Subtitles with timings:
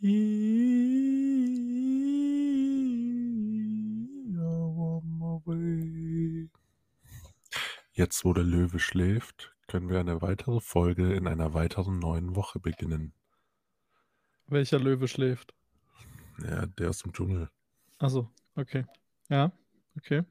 [0.00, 0.12] Jetzt,
[8.24, 13.12] wo der Löwe schläft, können wir eine weitere Folge in einer weiteren neuen Woche beginnen.
[14.46, 15.52] Welcher Löwe schläft?
[16.48, 17.50] Ja, der aus dem Dschungel.
[17.98, 18.86] Achso, okay.
[19.28, 19.50] Ja,
[19.96, 20.22] okay.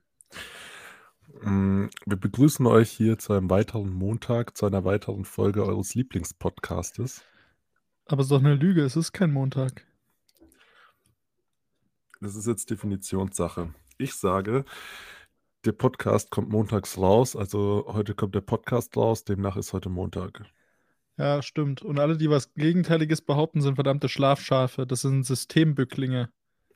[1.42, 7.26] Mm, Wir begrüßen euch hier zu einem weiteren Montag, zu einer weiteren Folge eures Lieblingspodcastes.
[8.10, 9.86] Aber es ist doch eine Lüge, es ist kein Montag.
[12.22, 13.74] Das ist jetzt Definitionssache.
[13.98, 14.64] Ich sage,
[15.66, 20.46] der Podcast kommt montags raus, also heute kommt der Podcast raus, demnach ist heute Montag.
[21.18, 21.82] Ja, stimmt.
[21.82, 24.86] Und alle, die was Gegenteiliges behaupten, sind verdammte Schlafschafe.
[24.86, 26.30] Das sind Systembücklinge.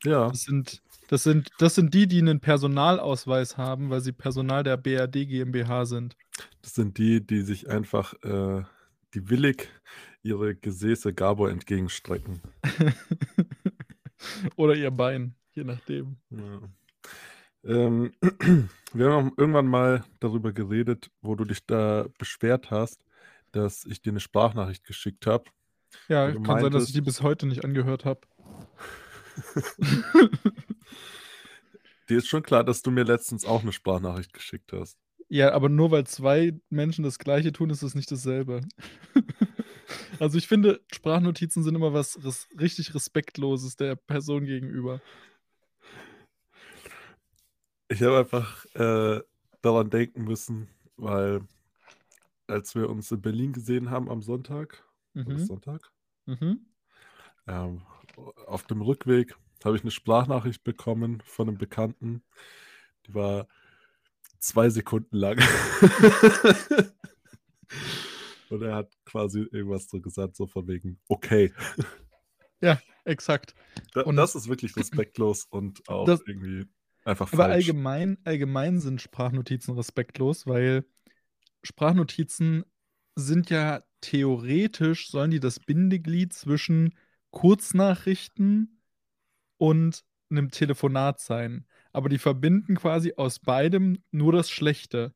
[0.03, 4.63] Ja, Das sind, das sind, das sind die, die einen Personalausweis haben, weil sie Personal
[4.63, 6.17] der BRD GmbH sind.
[6.63, 8.63] das sind die, die sich einfach, äh,
[9.13, 9.69] die willig
[10.23, 12.41] ihre Gesäße Gabor entgegenstrecken.
[14.55, 16.17] Oder ihr Bein, je nachdem.
[16.29, 16.61] Ja.
[17.63, 18.13] Ähm,
[18.93, 23.05] wir haben irgendwann mal darüber geredet, wo du dich da beschwert hast,
[23.51, 25.45] dass ich dir eine Sprachnachricht geschickt habe.
[26.07, 28.21] Ja, kann sein, dass ich meintest- die bis heute nicht angehört habe.
[32.09, 34.97] Dir ist schon klar, dass du mir letztens auch eine Sprachnachricht geschickt hast.
[35.29, 38.61] Ja, aber nur weil zwei Menschen das Gleiche tun, ist es nicht dasselbe.
[40.19, 45.01] also ich finde, Sprachnotizen sind immer was res richtig Respektloses der Person gegenüber.
[47.89, 49.21] Ich habe einfach äh,
[49.61, 51.41] daran denken müssen, weil
[52.47, 54.83] als wir uns in Berlin gesehen haben am Sonntag,
[55.13, 55.39] Mhm.
[55.39, 55.91] Sonntag?
[56.25, 56.65] Mhm.
[57.47, 57.81] Ähm,
[58.47, 62.23] auf dem Rückweg habe ich eine Sprachnachricht bekommen von einem Bekannten.
[63.07, 63.47] Die war
[64.39, 65.37] zwei Sekunden lang.
[68.51, 71.53] Und er hat quasi irgendwas so gesagt, so von wegen, okay.
[73.03, 73.55] Exakt.
[73.93, 76.67] Da, Und- das ist wirklich respektlos und auch Das- irgendwie
[77.03, 77.53] einfach Aber falsch.
[77.67, 80.85] allgemein, allgemein sind Sprachnotizen respektlos, weil
[81.63, 82.63] Sprachnotizen
[83.15, 86.95] sind ja theoretisch, sollen die das Bindeglied zwischen
[87.31, 88.81] Kurznachrichten
[89.57, 91.65] und einem Telefonat sein.
[91.93, 95.15] Aber die verbinden quasi aus beidem nur das Schlechte.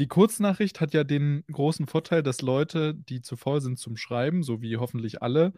[0.00, 4.42] Die Kurznachricht hat ja den großen Vorteil, dass Leute, die zu faul sind zum Schreiben,
[4.42, 5.52] so wie hoffentlich alle,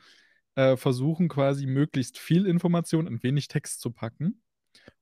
[0.56, 4.42] äh, versuchen quasi möglichst viel Information in wenig Text zu packen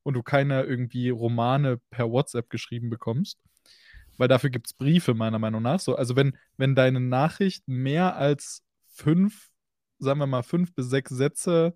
[0.03, 3.39] und du keine irgendwie Romane per WhatsApp geschrieben bekommst.
[4.15, 5.79] Weil dafür gibt es Briefe, meiner Meinung nach.
[5.79, 9.49] So, also wenn, wenn deine Nachricht mehr als fünf,
[9.97, 11.73] sagen wir mal, fünf bis sechs Sätze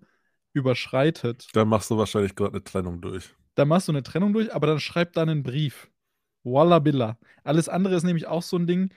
[0.52, 3.34] überschreitet, Dann machst du wahrscheinlich gerade eine Trennung durch.
[3.56, 5.90] dann machst du eine Trennung durch, aber dann schreib da einen Brief.
[6.46, 7.18] Walla billa.
[7.44, 8.94] Alles andere ist nämlich auch so ein Ding.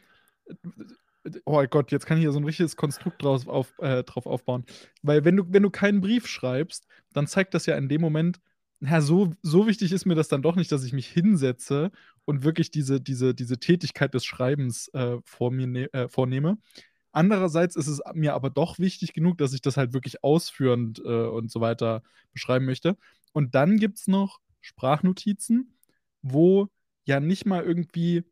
[1.45, 4.65] Oh Gott, jetzt kann ich hier so ein richtiges Konstrukt draus auf, äh, drauf aufbauen.
[5.01, 8.39] Weil wenn du, wenn du keinen Brief schreibst, dann zeigt das ja in dem Moment,
[8.79, 11.91] na, so, so wichtig ist mir das dann doch nicht, dass ich mich hinsetze
[12.23, 16.57] und wirklich diese, diese, diese Tätigkeit des Schreibens äh, vor mir ne äh, vornehme.
[17.11, 21.27] Andererseits ist es mir aber doch wichtig genug, dass ich das halt wirklich ausführend äh,
[21.27, 22.97] und so weiter beschreiben möchte.
[23.33, 25.75] Und dann gibt es noch Sprachnotizen,
[26.21, 26.69] wo
[27.09, 28.23] ja nicht mal irgendwie,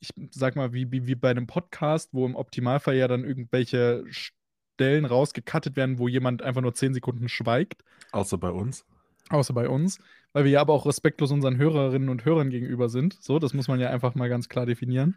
[0.00, 4.04] ich sag mal, wie, wie, wie bei einem Podcast, wo im Optimalfall ja dann irgendwelche
[4.10, 7.82] Stellen rausgekattet werden, wo jemand einfach nur 10 Sekunden schweigt,
[8.12, 8.84] Außer bei uns.
[9.30, 9.98] außer bei uns,
[10.32, 13.16] weil wir ja aber auch respektlos unseren Hörerinnen und Hörern gegenüber sind.
[13.20, 15.16] So, das muss man ja einfach mal ganz klar definieren.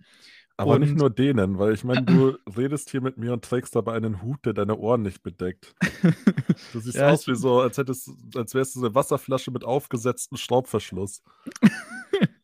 [0.57, 3.75] Aber nicht Und- nur denen, weil ich meine, du redest hier mit mir und trägst
[3.75, 5.73] dabei einen Hut, der deine Ohren nicht bedeckt.
[6.73, 10.37] Du siehst Ja, aus wie so, als hättest als wärst du eine Wasserflasche mit aufgesetztem
[10.37, 11.21] Schraubverschluss.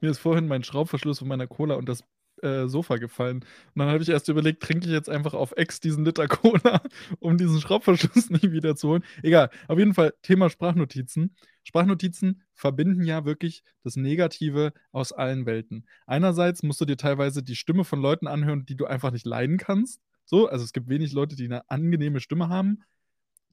[0.00, 2.04] Mir ist vorhin mein Schraubverschluss von meiner Cola und das
[2.42, 3.38] äh, Sofa gefallen.
[3.38, 6.82] Und dann habe ich erst überlegt, trinke ich jetzt einfach auf Ex diesen Liter Cola,
[7.20, 9.04] um diesen Schraubverschluss nicht wieder zu holen.
[9.22, 11.34] Egal, auf jeden Fall Thema Sprachnotizen.
[11.62, 15.86] Sprachnotizen verbinden ja wirklich das Negative aus allen Welten.
[16.06, 19.56] Einerseits musst du dir teilweise die Stimme von Leuten anhören, die du einfach nicht leiden
[19.56, 20.00] kannst.
[20.26, 22.82] So, also es gibt wenig Leute, die eine angenehme Stimme haben.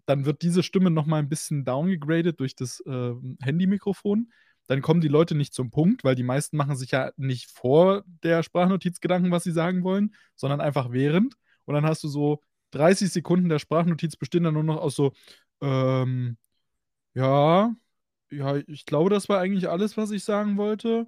[0.06, 4.32] Dann wird diese Stimme nochmal ein bisschen downgegradet durch das äh, Handymikrofon
[4.72, 8.04] dann kommen die Leute nicht zum Punkt, weil die meisten machen sich ja nicht vor
[8.24, 11.36] der Sprachnotiz Gedanken, was sie sagen wollen, sondern einfach während.
[11.66, 12.42] Und dann hast du so
[12.72, 15.12] 30 Sekunden der Sprachnotiz bestehen dann nur noch aus so,
[15.62, 16.38] ähm,
[17.14, 17.76] ja,
[18.32, 21.06] ja, ich glaube, das war eigentlich alles, was ich sagen wollte.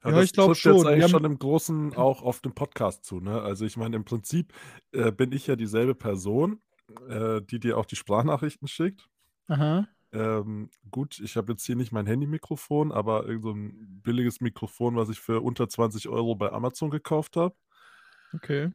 [0.00, 0.74] Aber Ja, ich glaub trifft schon.
[0.78, 3.40] jetzt eigentlich haben- schon im Großen auch auf den Podcast zu, ne?
[3.40, 4.52] Also ich meine, im Prinzip
[4.90, 6.60] äh, bin ich ja dieselbe Person,
[7.08, 9.08] äh, die dir auch die Sprachnachrichten schickt.
[9.46, 9.86] Aha.
[10.12, 14.96] Ähm, gut, ich habe jetzt hier nicht mein Handymikrofon, aber irgend so ein billiges Mikrofon,
[14.96, 17.54] was ich für unter 20 Euro bei Amazon gekauft habe.
[18.34, 18.72] Okay.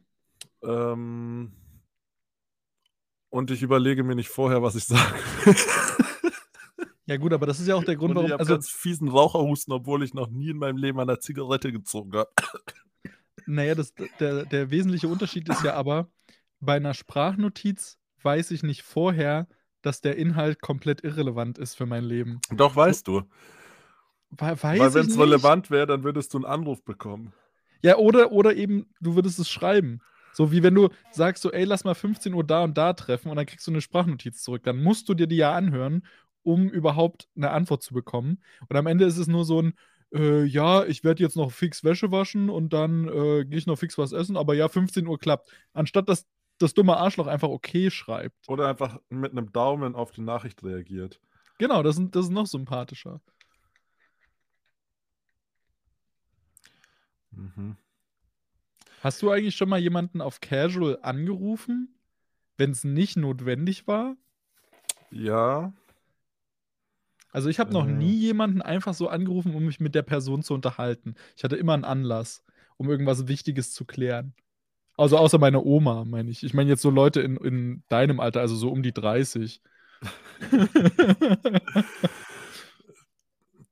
[0.62, 1.52] Ähm,
[3.30, 5.14] und ich überlege mir nicht vorher, was ich sage.
[7.06, 8.68] Ja gut, aber das ist ja auch der Grund, Und warum ich habe also ganz
[8.70, 12.30] fiesen Raucherhusten, obwohl ich noch nie in meinem Leben an 'ner Zigarette gezogen habe.
[13.46, 16.10] Na ja, das der der wesentliche Unterschied ist ja aber,
[16.60, 19.48] bei 'ner Sprachnotiz weiß ich nicht vorher,
[19.82, 22.42] dass der Inhalt komplett irrelevant ist für mein Leben.
[22.50, 23.28] Doch, weißt du.
[24.32, 25.18] Wei Weil weiß ich wenn's nicht.
[25.18, 27.32] relevant wäre, dann würdest du 'n Anruf bekommen.
[27.84, 30.02] Ja, oder oder eben, du würdest es schreiben.
[30.32, 33.30] So wie wenn du sagst so: „Ey, lass mal 15:00 Uhr da und da treffen“
[33.30, 34.64] und dann kriegst du 'ne Sprachnotiz zurück.
[34.64, 36.04] Dann musst du dir die ja anhören,
[36.42, 38.42] um überhaupt 'ne Antwort zu bekommen.
[38.68, 39.74] Und am Ende ist es nur so 'n:
[40.12, 43.78] „Äh, ja, ich werde jetzt noch fix Wäsche waschen und dann, äh, gehe ich noch
[43.78, 46.26] fix was essen, aber ja, 15:00 Uhr klappt.“ Anstatt dass
[46.58, 48.48] das dumme Arschloch einfach okay schreibt.
[48.48, 51.20] Oder einfach mit 'nem Daumen auf die Nachricht reagiert.
[51.60, 53.20] Genau, das ist das ist noch sympathischer.
[57.36, 57.78] Mhm.
[59.00, 61.94] Hast du eigentlich schon mal jemanden auf Casual angerufen,
[62.58, 64.16] wenn's nicht notwendig war?
[65.12, 65.72] Ja.
[67.34, 67.86] Also, ich habe noch Äh.
[67.86, 71.14] nie jemanden einfach so angerufen, um mich mit der Person zu unterhalten.
[71.36, 72.42] Ich hatte immer 'n Anlass,
[72.78, 74.34] um irgendwas Wichtiges zu klären.
[74.98, 76.42] Also, außer meine Oma, meine ich.
[76.42, 79.62] Ich meine jetzt so Leute in in deinem Alter, also so um die 30.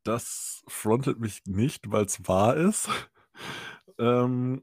[0.05, 2.89] Das frontet mich nicht, weil's wahr ist.
[3.99, 4.63] Ähm,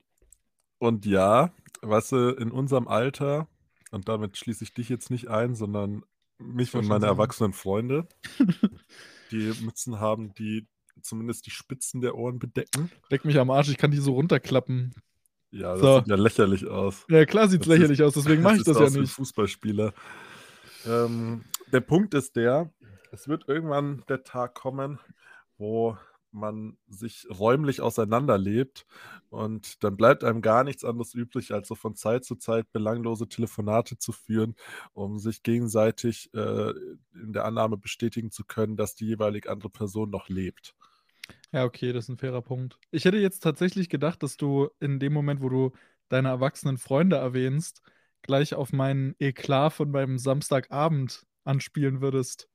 [0.80, 1.52] und ja,
[1.82, 3.48] weißt du, in unserem Alter
[3.92, 6.04] und damit schließe ich dich jetzt nicht ein, sondern
[6.40, 7.14] mich und meine sagen.
[7.14, 8.08] erwachsenen Freunde,
[9.32, 10.68] die Mützen haben, die
[11.02, 12.90] zumindest die Spitzen der Ohren bedecken.
[13.10, 14.96] Leck mich am Arsch, ich kann die so runterklappen.
[15.54, 15.98] Ja, das So.
[16.00, 17.06] sieht ja lächerlich aus.
[17.10, 19.14] Ja, klar sieht's Das lächerlich ist aus, deswegen mache ich das sieht ja nicht.
[19.14, 19.94] Fußballspieler.
[20.86, 22.74] Ähm, der Punkt ist der,
[23.12, 25.00] es wird irgendwann der Tag kommen,
[25.58, 25.96] wo
[26.32, 28.88] man sich räumlich auseinanderlebt
[29.30, 33.28] und dann bleibt einem gar nichts anderes übrig, als so von Zeit zu Zeit belanglose
[33.30, 34.56] Telefonate zu führen,
[34.94, 36.72] um sich gegenseitig, äh,
[37.14, 40.74] in der Annahme bestätigen zu können, dass die jeweilig andere Person noch lebt.
[41.54, 42.80] Ja, okay, das ist 'n fairer Punkt.
[42.90, 45.72] Ich hätte jetzt tatsächlich gedacht, dass du in dem Moment, wo du
[46.10, 47.84] deine erwachsenen Freunde erwähnst,
[48.24, 52.48] gleich auf meinen Eklat von meinem Samstagabend anspielen würdest.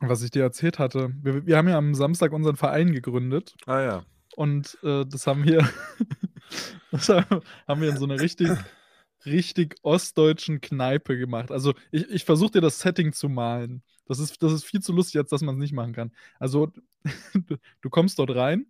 [0.00, 1.12] Was ich dir erzählt hatte.
[1.22, 3.54] Wir wir haben ja am Samstag unseren Verein gegründet.
[3.66, 4.04] Ah ja.
[4.36, 5.68] Und, äh, das haben wir
[6.92, 8.64] das haben wir in so 'ner richtig
[9.26, 11.50] richtig ostdeutschen Kneipe gemacht.
[11.52, 13.82] Also, ich ich versuche dir das Setting zu malen.
[14.06, 16.12] Das ist das ist viel zu lustig, als dass man's nicht machen kann.
[16.38, 16.72] Also,
[17.82, 18.66] du kommst dort rein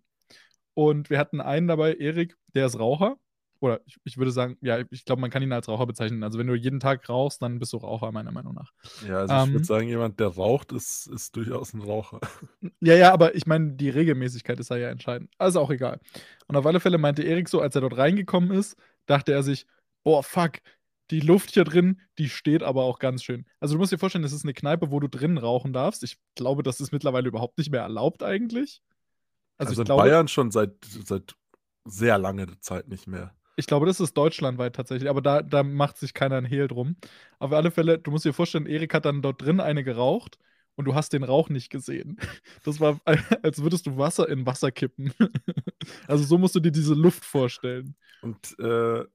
[0.75, 3.17] und wir hatten einen dabei, Erik, der ist Raucher.
[3.61, 6.23] Oder ich ich würde sagen, ja, ich glaube, man kann ihn als Raucher bezeichnen.
[6.23, 8.71] Also, wenn du jeden Tag rauchst, dann bist du Raucher, meiner Meinung nach.
[8.99, 12.19] Ja, also ich würde Ähm sagen, jemand, der raucht, ist ist durchaus 'n Raucher.
[12.79, 15.31] Ja, ja, aber ich meine, die Regelmäßigkeit ist da ja entscheidend.
[15.37, 15.99] Also, auch egal.
[16.47, 18.75] Und auf alle Fälle meinte Erik so, als er dort reingekommen ist,
[19.07, 19.65] dachte er sich:
[20.03, 20.59] „Boah, fuck,
[21.11, 24.23] die Luft hier drin, die steht aber auch ganz schön.“ Also, du musst dir vorstellen,
[24.23, 26.03] das ist 'ne Kneipe, wo du drinnen rauchen darfst.
[26.03, 28.81] Ich glaube, das ist mittlerweile überhaupt nicht mehr erlaubt eigentlich.
[29.59, 31.35] Also, Also, in glaube Bayern schon seit seit
[31.85, 33.35] sehr langer Zeit nicht mehr.
[33.57, 36.95] Ich glaube, das ist deutschlandweit tatsächlich, aber da da macht sich keiner 'n Hehl drum.
[37.39, 40.37] Auf alle Fälle, du musst dir vorstellen, Erik hat dann dort drin eine geraucht
[40.75, 42.17] und du hast den Rauch nicht gesehen.
[42.63, 42.99] Das war,
[43.43, 45.13] als würdest du Wasser in Wasser kippen.
[46.07, 47.95] Also, so musst du dir diese Luft vorstellen.
[48.21, 49.05] Und, äh,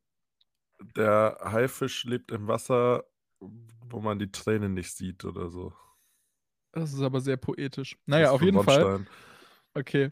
[0.96, 3.04] der Haifisch lebt im Wasser,
[3.40, 5.72] wo man die Tränen nicht sieht oder so.
[6.72, 7.96] Das ist aber sehr poetisch.
[8.06, 8.82] Na Das ja, ist auf jeden Fall.
[8.82, 9.08] Rammstein.
[9.74, 10.08] Okay.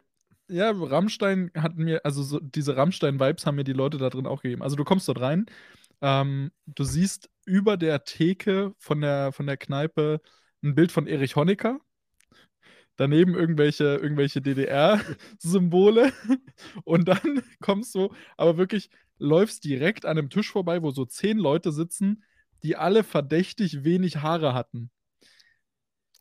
[0.49, 4.43] Ja, Rammstein hat mir also, so diese Rammstein-Vibes haben mir die Leute da drin auch
[4.43, 4.63] gegeben.
[4.63, 5.47] Also, du kommst dort rein,
[6.03, 10.21] ähm, du siehst über der Theke von der von der Kneipe
[10.63, 11.81] 'n Bild von Erich Honecker.
[12.97, 16.13] Daneben irgendwelche irgendwelche DDR-Symbole.
[16.85, 17.19] Und dann
[17.61, 18.89] kommst du aber wirklich
[19.25, 22.25] läufst direkt an 'nem Tisch vorbei, wo so 10 Leute sitzen,
[22.63, 24.91] die alle verdächtig wenig Haare hatten.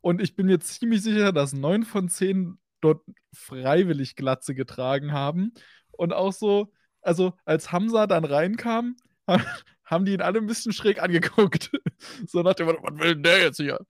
[0.06, 3.02] Und ich bin mir ziemlich sicher, dass 9 von 10 dort
[3.34, 5.54] freiwillig Glatze getragen haben.
[5.92, 8.96] Und auch so also, als Hamza dann reinkam,
[9.28, 9.38] ha
[9.86, 11.72] haben die ihn alle 'n bisschen schräg angeguckt.
[12.28, 13.86] So nach dem Motto: „Was will 'n der jetzt hier?“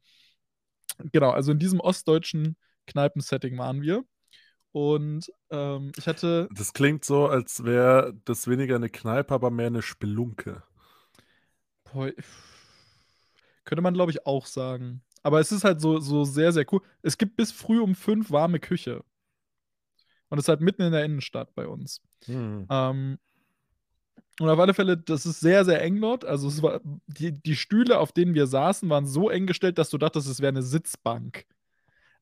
[1.11, 2.55] Genau, also in diesem ostdeutschen
[2.87, 4.03] Kneipen-Setting waren wir.
[4.75, 9.69] Und, ähm, ich hatte Das klingt so, als wäre das weniger 'ne Kneipe, aber mehr
[9.69, 10.63] 'ne Spelunke.
[11.91, 12.11] Boah,
[13.65, 15.03] könnte man, glaube ich, auch sagen.
[15.23, 16.81] Aber es ist halt so so sehr, sehr cool.
[17.01, 19.03] Es gibt bis früh um 5 warme Küche.
[20.31, 22.01] Und ist halt mitten in der Innenstadt bei uns.
[22.27, 22.69] Mhm.
[22.69, 23.19] Ähm,
[24.39, 26.25] und auf alle Fälle, das ist sehr, sehr eng dort.
[26.25, 29.89] Also, es war die die Stühle, auf denen wir saßen, waren so eng gestellt, dass
[29.91, 31.45] du dachtest, es wäre 'ne Sitzbank.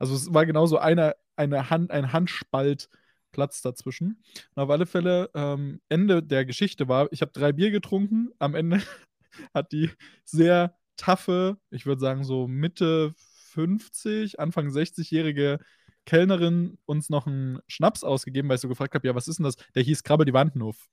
[0.02, 2.90] Also, es war genauso eine eine Hand ein Handspalt
[3.32, 4.24] Platz dazwischen.
[4.56, 8.30] Und auf alle Fälle, ähm, Ende der Geschichte war, ich habe 3 Bier getrunken.
[8.40, 8.82] Am Ende
[9.54, 9.92] hat die
[10.26, 15.60] sehr taffe, ich würde sagen so Mitte 50, Anfang 60-jährige
[16.06, 19.46] Kellnerin uns noch einen Schnaps ausgegeben, weil ich so gefragt habe, ja, was ist denn
[19.46, 19.56] das?
[19.76, 20.90] Der hieß Krabbel die Wandnuff.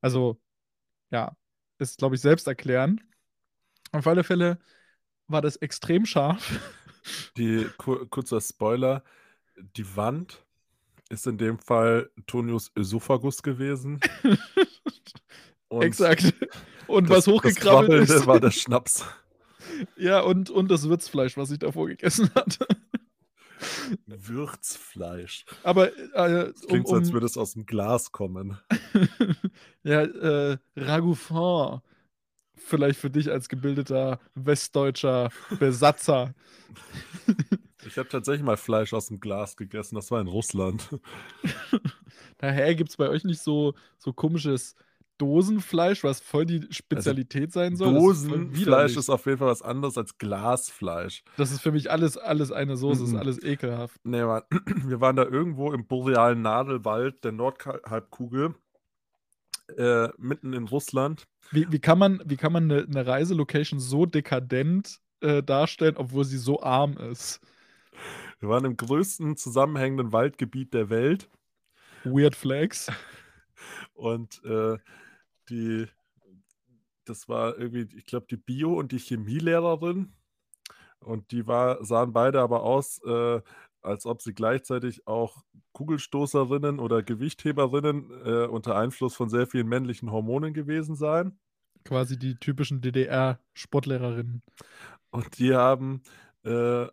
[0.00, 0.40] Also,
[1.10, 1.36] ja,
[1.78, 3.02] ist, glaube ich, selbsterklärend.
[3.92, 4.58] Auf alle Fälle
[5.28, 6.58] war das extrem scharf.
[7.36, 9.02] Die, kurzer Spoiler,
[9.76, 10.44] die Wand
[11.08, 14.00] ist in dem Fall Tonius Ösophagus gewesen.
[15.68, 16.34] Und Exakt.
[16.88, 18.26] Und das, was hochgekrabbelt das ist.
[18.26, 19.04] war der Schnaps.
[19.96, 22.66] Ja, und, und das Würzfleisch, was ich davor gegessen hatte.
[24.06, 25.44] Würzfleisch.
[25.62, 28.58] Aber äh, das klingt um, so, als würde es aus dem Glas kommen.
[29.84, 31.80] ja, äh, Ragoufin.
[32.64, 36.34] Vielleicht für dich als gebildeter westdeutscher Besatzer.
[37.86, 39.94] Ich habe tatsächlich mal Fleisch aus dem Glas gegessen.
[39.94, 40.88] Das war in Russland.
[42.38, 44.76] Daher gibt es bei euch nicht so, so komisches
[45.20, 47.92] Dosenfleisch, was voll die Spezialität also, sein soll.
[47.94, 51.22] Dosenfleisch ist, ist, auf jeden Fall was anderes als Glasfleisch.
[51.36, 53.08] Das ist für mich alles, alles eine Soße, mhm.
[53.08, 54.00] ist alles ekelhaft.
[54.02, 54.42] Nee, Mann.
[54.86, 58.54] Wir waren da irgendwo im borealen Nadelwald der Nordhalbkugel,
[59.78, 61.26] äh, mitten in Russland.
[61.50, 66.24] Wie, wie, kann man, wie kann man eine, eine Reiselocation so dekadent äh, darstellen, obwohl
[66.24, 67.40] sie so arm ist?
[68.38, 71.28] Wir waren im größten zusammenhängenden Waldgebiet der Welt.
[72.04, 72.90] Weird Flags.
[73.94, 74.78] Und äh,
[75.50, 75.86] die,
[77.04, 80.14] das war irgendwie, ich glaube, die Bio- und die Chemielehrerin.
[81.00, 83.42] Und die war, sahen beide aber aus, äh,
[83.82, 90.10] als ob sie gleichzeitig auch Kugelstoßerinnen oder Gewichtheberinnen äh, unter Einfluss von sehr vielen männlichen
[90.10, 91.38] Hormonen gewesen seien.
[91.84, 94.42] Quasi die typischen DDR-Sportlehrerinnen.
[95.10, 96.02] Und die haben,
[96.44, 96.86] äh,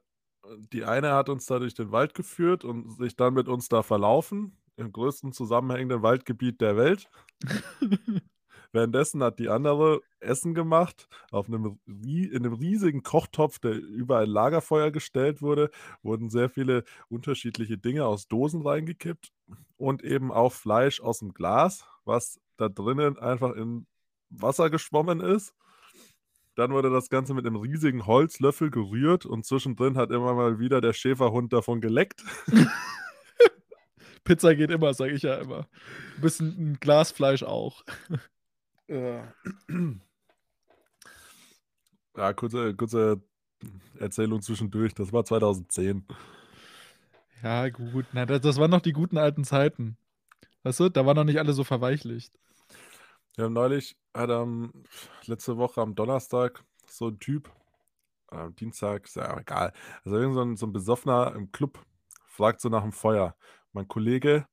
[0.71, 3.83] die eine hat uns da durch den Wald geführt und sich dann mit uns da
[3.83, 7.09] verlaufen im größten zusammenhängenden Waldgebiet der Welt.
[8.71, 11.07] Währenddessen hat die andere Essen gemacht.
[11.31, 15.69] Auf einem, in einem riesigen Kochtopf, der über ein Lagerfeuer gestellt wurde,
[16.01, 19.31] wurden sehr viele unterschiedliche Dinge aus Dosen reingekippt
[19.77, 23.85] und eben auch Fleisch aus dem Glas, was da drinnen einfach in
[24.29, 25.53] Wasser geschwommen ist.
[26.55, 30.81] Dann wurde das Ganze mit einem riesigen Holzlöffel gerührt und zwischendrin hat immer mal wieder
[30.81, 32.23] der Schäferhund davon geleckt.
[34.23, 35.67] Pizza geht immer, sage ich ja immer.
[36.15, 37.83] Ein bisschen ein Glasfleisch auch.
[38.87, 39.33] Ja,
[42.15, 43.21] ja kurze, kurze
[43.99, 44.93] Erzählung zwischendurch.
[44.93, 46.05] Das war 2010.
[47.43, 48.05] Ja, gut.
[48.13, 49.97] Na, das, das waren noch die guten alten Zeiten.
[50.63, 52.33] Weißt du, da waren noch nicht alle so verweichlicht.
[53.35, 54.71] Wir haben neulich, hat am,
[55.25, 57.51] letzte Woche am Donnerstag so ein Typ,
[58.27, 61.85] am Dienstag, ist ja egal, also irgend so ein, so ein Besoffener im Club
[62.25, 63.35] fragt so nach dem Feuer.
[63.73, 64.47] Mein Kollege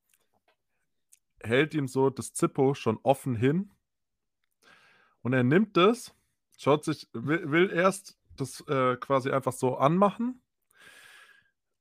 [1.41, 3.71] hält ihm so das Zippo schon offen hin
[5.25, 6.13] und er nimmt es,
[6.55, 10.39] schaut sich, will, will erst das äh, quasi einfach so anmachen,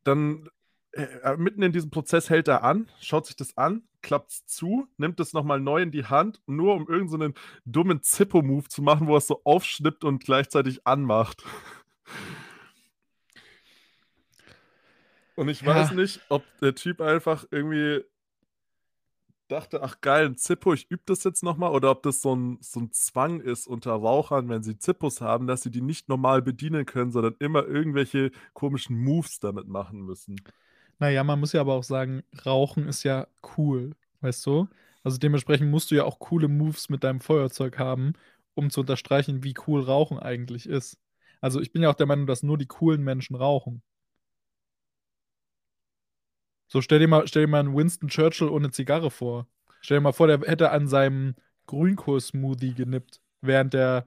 [0.02, 0.48] dann
[0.92, 4.46] äh, äh, mitten in diesem Prozess hält er an, schaut sich das an, klappt es
[4.46, 8.80] zu, nimmt es nochmal neu in die Hand, nur um irgendeinen so dummen Zippo-Move zu
[8.80, 11.44] machen, wo er es so aufschnippt und gleichzeitig anmacht.
[15.36, 15.96] Und ich weiß ja.
[15.96, 18.04] nicht, ob der Typ einfach irgendwie
[19.48, 22.58] dachte, ach geil, ein Zippo, ich übe das jetzt nochmal, oder ob das so ein,
[22.60, 26.42] so ein Zwang ist unter Rauchern, wenn sie Zippos haben, dass sie die nicht normal
[26.42, 30.36] bedienen können, sondern immer irgendwelche komischen Moves damit machen müssen.
[30.98, 34.68] Naja, man muss ja aber auch sagen, Rauchen ist ja cool, weißt du?
[35.02, 38.14] Also dementsprechend musst du ja auch coole Moves mit deinem Feuerzeug haben,
[38.54, 40.98] um zu unterstreichen, wie cool Rauchen eigentlich ist.
[41.40, 43.82] Also ich bin ja auch der Meinung, dass nur die coolen Menschen rauchen.
[46.66, 49.46] So, stell dir mal, stell dir mal einen Winston Churchill ohne Zigarre vor.
[49.80, 51.34] Stell dir mal vor, der hätte an seinem
[51.66, 54.06] Grünkohl-Smoothie genippt, während er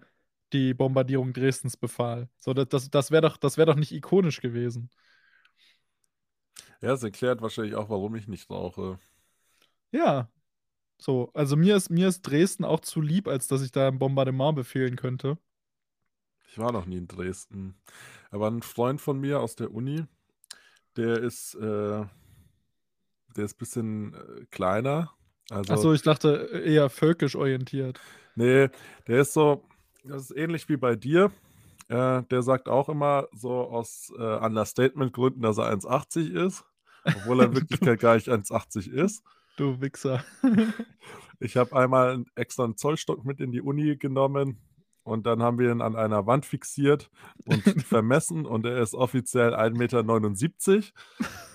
[0.54, 2.30] die Bombardierung Dresdens befahl.
[2.38, 4.90] So, das, das, das wäre doch, wär doch nicht ikonisch gewesen.
[6.82, 9.00] Ja, es erklärt wahrscheinlich auch, warum ich nicht rauche.
[9.92, 10.30] Ja.
[11.00, 14.00] So, also mir ist, mir ist Dresden auch zu lieb, als dass ich da ein
[14.00, 15.38] Bombardement befehlen könnte.
[16.50, 17.76] Ich war noch nie in Dresden.
[18.32, 20.06] Aber ein Freund von mir aus der Uni,
[20.96, 22.06] der ist äh,
[23.38, 25.12] der ist ein bisschen äh, kleiner.
[25.50, 28.00] Also, Achso, ich dachte äh, eher völkisch orientiert.
[28.36, 28.70] Nee,
[29.08, 29.64] der ist so,
[30.04, 31.32] das ist ähnlich wie bei dir.
[31.88, 36.66] Äh, der sagt auch immer so aus äh, Understatement-Gründen, dass er 1,80 ist,
[37.06, 39.24] obwohl er in Wirklichkeit gar nicht 1,80 ist.
[39.56, 40.24] Du Wichser.
[41.40, 44.60] ich habe einmal extra einen Zollstock mit in die Uni genommen
[45.08, 47.10] und dann haben wir ihn an einer Wand fixiert
[47.46, 50.92] und vermessen und er ist offiziell 1,79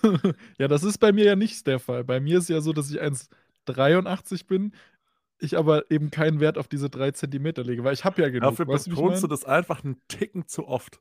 [0.03, 0.35] Meter.
[0.59, 2.03] ja, das ist bei mir ja nicht der Fall.
[2.03, 4.75] Bei mir ist ja so, dass ich 1,83 bin.
[5.39, 8.57] ich aber eben keinen Wert auf diese drei Zentimeter lege, weil ich habe ja genug.
[8.57, 11.01] Dafür betonst du das einfach einen Ticken zu oft.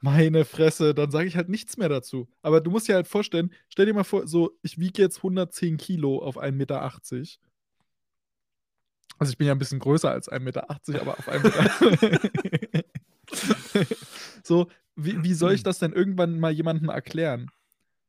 [0.00, 2.26] Meine Fresse, dann sage ich halt nichts mehr dazu.
[2.40, 5.76] Aber du musst dir halt vorstellen, stell dir mal vor, so, ich wiege jetzt 110
[5.76, 6.82] Kilo auf 1,80 Meter.
[9.22, 10.68] Also ich bin ja ein bisschen größer als 1,80 Meter,
[11.00, 12.90] aber auf 1 Meter.
[14.42, 17.48] so, wie, wie soll ich das denn irgendwann mal jemandem erklären?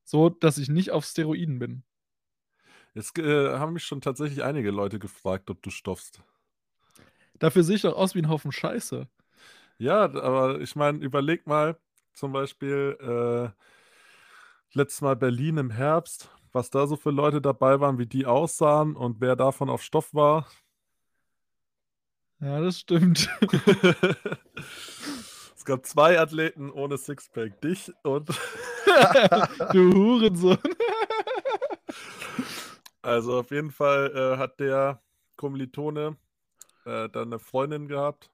[0.03, 1.83] So, dass ich nicht auf Steroiden bin.
[2.95, 6.19] Jetzt äh, haben mich schon tatsächlich einige Leute gefragt, ob du stoffst.
[7.37, 9.07] Dafür sehe ich doch aus wie ein Haufen Scheiße.
[9.77, 11.77] Ja, aber ich meine, überleg mal,
[12.13, 17.99] zum Beispiel äh, letztes Mal Berlin im Herbst, was da so für Leute dabei waren,
[17.99, 20.47] wie die aussahen und wer davon auf Stoff war.
[22.43, 23.29] Ja, das stimmt.
[25.55, 28.27] es gab zwei Athleten ohne Sixpack, dich und.
[29.71, 30.57] du Hurensohn.
[33.01, 35.01] also auf jeden Fall äh, hat der
[35.37, 36.17] Kommilitone
[36.83, 38.29] äh, dann eine Freundin gehabt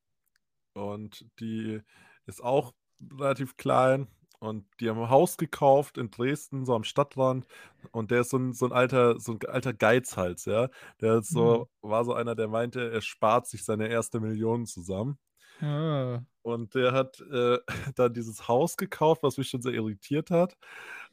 [0.73, 1.79] und die
[2.25, 2.73] ist auch
[3.19, 4.07] relativ klein
[4.39, 7.45] und die haben ein Haus gekauft in Dresden, so am Stadtrand.
[7.91, 10.69] Und der ist so ein, so ein alter, so ein alter Geizhals, ja.
[11.01, 15.17] Der so, war so einer, der meinte, er spart sich seine erste Million zusammen.
[15.61, 16.21] Ah.
[16.41, 17.57] Und der hat äh,
[17.95, 20.57] dann dieses Haus gekauft, was mich schon sehr irritiert hat.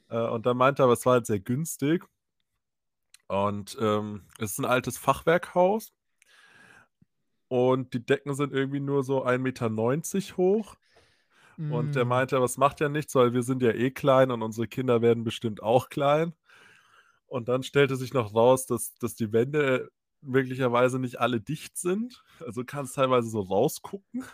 [0.09, 2.05] Äh, und dann meinte er, aber es war halt sehr günstig.
[3.29, 5.93] Und ähm, es ist ein altes Fachwerkhaus.
[7.49, 10.77] Und die Decken sind irgendwie nur so 1,90 Meter hoch.
[11.57, 12.09] Und der Mm.
[12.09, 15.03] meinte, aber es macht ja nichts, weil wir sind ja eh klein und unsere Kinder
[15.03, 16.35] werden bestimmt auch klein.
[17.27, 22.23] Und dann stellte sich noch raus, dass, dass die Wände möglicherweise nicht alle dicht sind.
[22.41, 24.25] Also du kannst teilweise so rausgucken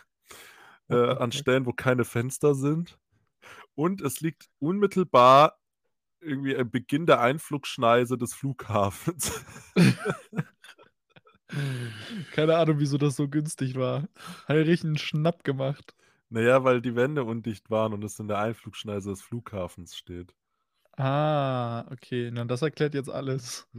[0.89, 1.31] äh, an?
[1.31, 2.99] Stellen, wo keine Fenster sind.
[3.75, 5.57] Und es liegt unmittelbar
[6.21, 9.43] irgendwie am Beginn der Einflugschneise des Flughafens.
[12.31, 14.07] Keine Ahnung, wieso das so günstig war.
[14.49, 15.93] Richtig einen Schnapp gemacht.
[16.33, 20.33] Naja, weil die Wände undicht waren und es in der Einflugschneise des Flughafens steht.
[20.97, 22.31] Ah, okay.
[22.33, 23.67] Na, das erklärt jetzt alles.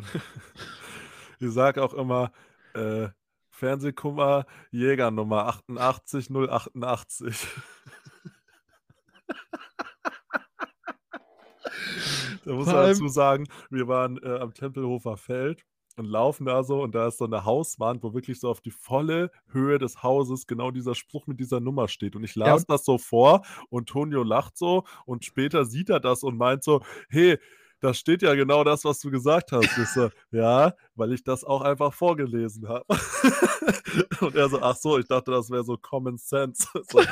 [1.40, 2.30] Ich sage auch immer,
[2.74, 3.08] äh,
[3.50, 7.34] Fernsehkummer, Jägernummer 88088.
[12.44, 16.82] da muss man dazu sagen, wir waren äh, am Tempelhofer Feld und laufen da so
[16.82, 20.46] und da ist so eine Hauswand, wo wirklich so auf die volle Höhe des Hauses
[20.46, 22.16] genau dieser Spruch mit dieser Nummer steht.
[22.16, 26.00] Und ich las und- das so vor und Tonio lacht so und später sieht er
[26.00, 27.38] das und meint so, hey,
[27.80, 29.76] da steht ja genau das, was du gesagt hast.
[29.78, 32.86] Ich so, ja, weil ich das auch einfach vorgelesen habe.
[34.20, 36.66] und er so, ach so, ich dachte, das wäre so Common Sense.
[36.90, 37.02] So,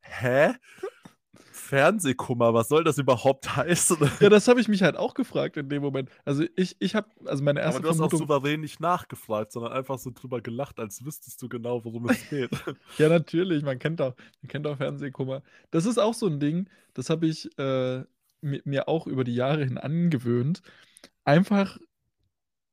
[0.00, 0.54] hä?
[1.68, 3.98] Fernsehkummer, was soll das überhaupt heißen?
[4.20, 6.10] Ja, das habe ich mich halt auch gefragt in dem Moment.
[6.24, 8.18] Also ich, ich habe, also meine Aber erste du hast auch Vermutung.
[8.18, 12.50] souverän nicht nachgefragt, sondern einfach so drüber gelacht, als wüsstest du genau, worum es geht.
[12.98, 15.42] Ja, natürlich, man kennt auch, man kennt auch Fernsehkummer.
[15.70, 18.04] Das ist auch so ein Ding, das habe ich äh,
[18.40, 20.62] mir, mir auch über die Jahre hin angewöhnt.
[21.24, 21.78] Einfach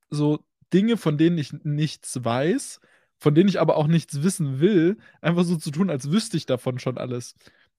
[0.10, 0.40] so
[0.74, 2.80] Dinge, von denen ich nichts weiß,
[3.18, 6.46] von denen ich aber auch nichts wissen will, einfach so zu tun, als wüsste ich
[6.46, 7.36] davon schon alles.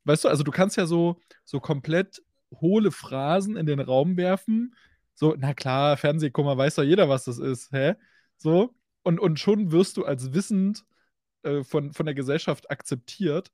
[0.07, 2.23] Weißt du, also du kannst ja so, so komplett
[2.61, 4.75] hohle Phrasen in den Raum werfen.
[5.15, 7.95] So, na klar, Fernsehkummer weiß doch jeder, was das ist, hä?
[8.37, 10.85] So, und, und schon wirst du als wissend
[11.43, 13.51] äh, von, von der Gesellschaft akzeptiert.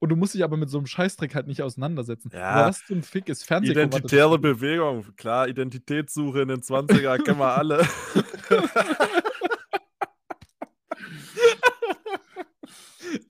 [0.00, 2.30] Und du musst dich aber mit so einem Scheißdreck halt nicht auseinandersetzen.
[2.32, 2.68] Ja.
[2.68, 3.86] Was zum Fick ist Fernsehkummer?
[3.86, 7.84] Identitäre Bewegung, klar, Identitätssuche in den 20er kennen wir alle.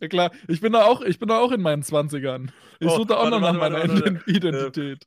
[0.01, 2.51] Ja klar, ich bin da auch, ich bin da auch in meinen 20ern.
[2.81, 4.21] Ich Oh, suche da auch noch nach meiner warte.
[4.27, 5.07] Identität.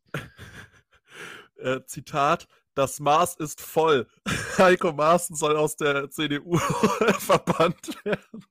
[1.58, 4.08] äh, Zitat, das Maß ist voll.
[4.58, 6.58] Heiko Maaßen soll aus der CDU
[7.20, 8.46] verbannt werden.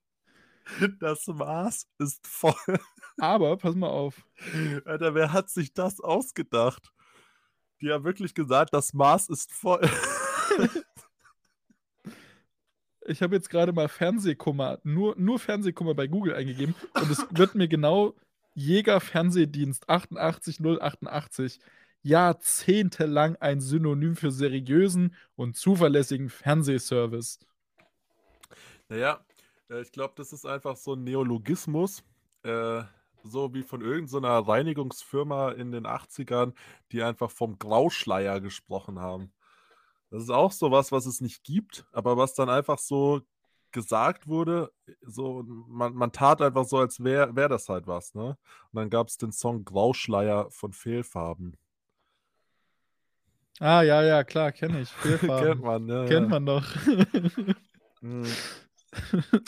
[0.99, 2.79] Das Maß ist voll.
[3.19, 4.15] Aber pass mal auf.
[4.85, 6.91] Alter, wer hat sich das ausgedacht?
[7.81, 9.81] Die haben wirklich gesagt, das Maß ist voll.
[13.05, 17.55] Ich habe jetzt gerade mal Fernsehkummer, nur, nur Fernsehkummer bei Google eingegeben und es wird
[17.55, 18.15] mir genau
[18.53, 21.59] Jäger Fernsehdienst 88088
[22.03, 27.39] jahrzehntelang ein Synonym für seriösen und zuverlässigen Fernsehservice.
[28.89, 29.23] Naja,
[29.69, 32.03] äh, ich glaube, das ist einfach so ein Neologismus,
[32.43, 32.83] äh,
[33.23, 36.53] so wie von irgendeiner Reinigungsfirma in den 80ern,
[36.91, 39.31] die einfach vom Grauschleier gesprochen haben.
[40.11, 43.21] Das ist auch sowas, was es nicht gibt, aber was dann einfach so
[43.71, 44.71] gesagt wurde,
[45.01, 48.37] so man, man tat einfach so, als wäre wär das halt was, ne?
[48.71, 51.57] Und dann gab es den Song Grauschleier von Fehlfarben.
[53.59, 54.93] Ah, ja, ja, klar, kenne ich.
[55.01, 55.61] Kennt Fehlfarben.
[55.61, 56.05] man, ne?
[56.09, 56.65] Kennt man doch.
[58.01, 58.27] Mhm.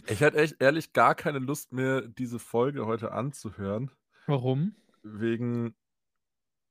[0.07, 3.91] Ich hatte echt ehrlich gar keine Lust mehr, diese Folge heute anzuhören.
[4.25, 4.73] Warum?
[5.01, 5.75] Wegen,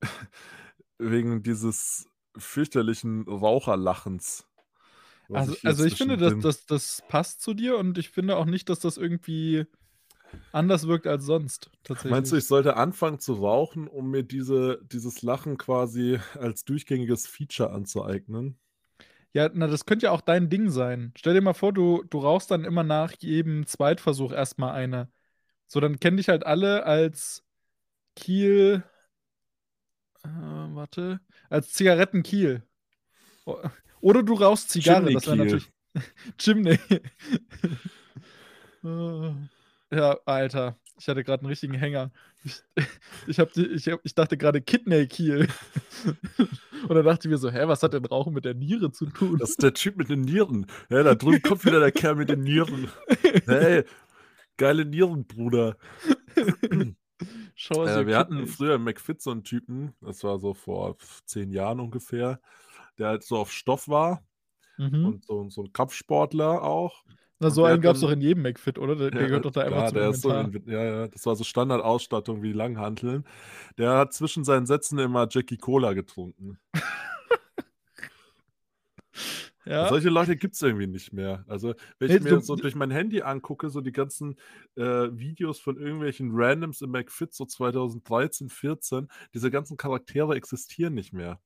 [0.98, 4.46] wegen dieses fürchterlichen Raucherlachens.
[5.32, 8.44] Also, ich also ich finde, das, zwischendrin- das, passt zu dir und ich finde auch
[8.44, 9.66] nicht, dass das irgendwie
[10.52, 11.70] anders wirkt als sonst.
[12.04, 17.26] Meinst du, ich sollte anfangen zu rauchen, um mir diese, dieses Lachen quasi als durchgängiges
[17.26, 18.58] Feature anzueignen?
[19.34, 21.12] Ja, na, das könnte ja auch dein Ding sein.
[21.16, 25.10] Stell dir mal vor, du, du rauchst dann immer nach jedem Zweitversuch erstmal eine.
[25.66, 27.44] So, dann kennen dich halt alle als
[28.16, 28.84] Kiel.
[30.24, 31.20] Äh, warte.
[31.52, 32.62] Als Zigarettenkiel.
[33.44, 33.58] O-
[34.00, 35.70] Oder du rauchst Zigarre, das wäre natürlich.
[36.38, 36.78] Chimney.
[39.92, 40.78] Ja, Alter.
[40.98, 42.10] Ich hatte gerade einen richtigen Hänger.
[42.44, 42.62] Ich,
[43.26, 45.46] ich, hab, die- ich, hab, ich dachte gerade Kidney-Kiel.
[46.88, 49.06] Und dann dachte ich mir so, hä, was hat denn Rauchen mit der Niere zu
[49.06, 49.38] tun?
[49.38, 50.66] Das ist der Typ mit den Nieren.
[50.88, 52.88] Ja, da drüben kommt wieder der Kerl mit den Nieren.
[53.46, 53.84] Hey,
[54.56, 55.76] geile Nieren, Bruder.
[57.54, 61.50] Schau Äh, wir hatten früher im McFit so einen Typen, das war so vor zehn
[61.50, 62.40] Jahren ungefähr,
[62.98, 64.22] der halt so auf Stoff war
[64.78, 65.06] Mhm.
[65.06, 67.04] und so, so ein Kampfsportler auch.
[67.40, 68.94] Na, so einen gab es doch in jedem McFit, oder?
[68.96, 71.44] Der, der gehört doch da einfach der ist so in, ja, ja, das war so
[71.44, 73.24] Standardausstattung wie Langhanteln.
[73.78, 76.58] Der hat zwischen seinen Sätzen immer Jackie Cola getrunken.
[79.64, 79.88] ja?
[79.88, 81.44] Solche Leute gibt es irgendwie nicht mehr.
[81.48, 84.36] Also, wenn ich mir so- durch mein Handy angucke, so die ganzen
[84.76, 91.12] äh, Videos von irgendwelchen Randoms im McFit, so 2013, 14, diese ganzen Charaktere existieren nicht
[91.12, 91.40] mehr.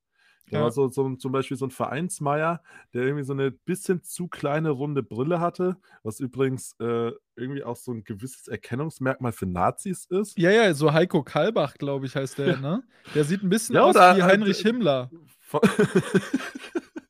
[0.48, 0.64] Da Ja.
[0.64, 2.62] war so, zum Beispiel so ein Vereinsmeier,
[2.94, 7.74] der irgendwie so eine bisschen zu kleine runde Brille hatte, was übrigens äh, irgendwie auch
[7.74, 10.38] so ein gewisses Erkennungsmerkmal für Nazis ist.
[10.38, 12.84] ja, ja, so Heiko Kalbach, glaube ich, heißt der, ne?
[13.14, 15.10] Der sieht ein bisschen Ja, aus wie Heinrich äh, Himmler.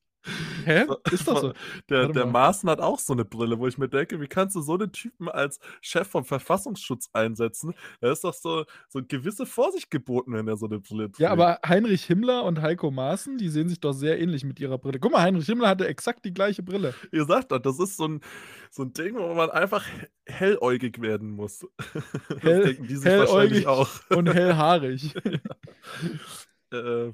[0.65, 0.87] Hä?
[1.13, 1.53] Ist doch so.
[1.89, 2.27] Der, der.
[2.27, 4.93] Maaßen hat auch so eine Brille, wo ich mir denke, wie kannst du so einen
[4.93, 7.75] Typen als Chef vom Verfassungsschutz einsetzen?
[8.01, 11.21] Da ist doch so, so eine gewisse Vorsicht geboten, wenn er so eine Brille trägt.
[11.21, 14.79] Ja, aber Heinrich Himmler und Heiko Maaßen, die sehen sich doch sehr ähnlich mit ihrer
[14.79, 14.99] Brille.
[14.99, 16.95] Guck mal, Heinrich Himmler hatte exakt die gleiche Brille.
[17.13, 18.21] Ihr sagt doch, das ist so ein,
[18.71, 19.85] so ein Ding, wo man einfach
[20.27, 21.65] helläugig werden muss.
[22.29, 23.89] Das Hell- denken die sich wahrscheinlich helläugig auch.
[24.11, 25.15] und hellhaarig.
[26.73, 27.13] Äh,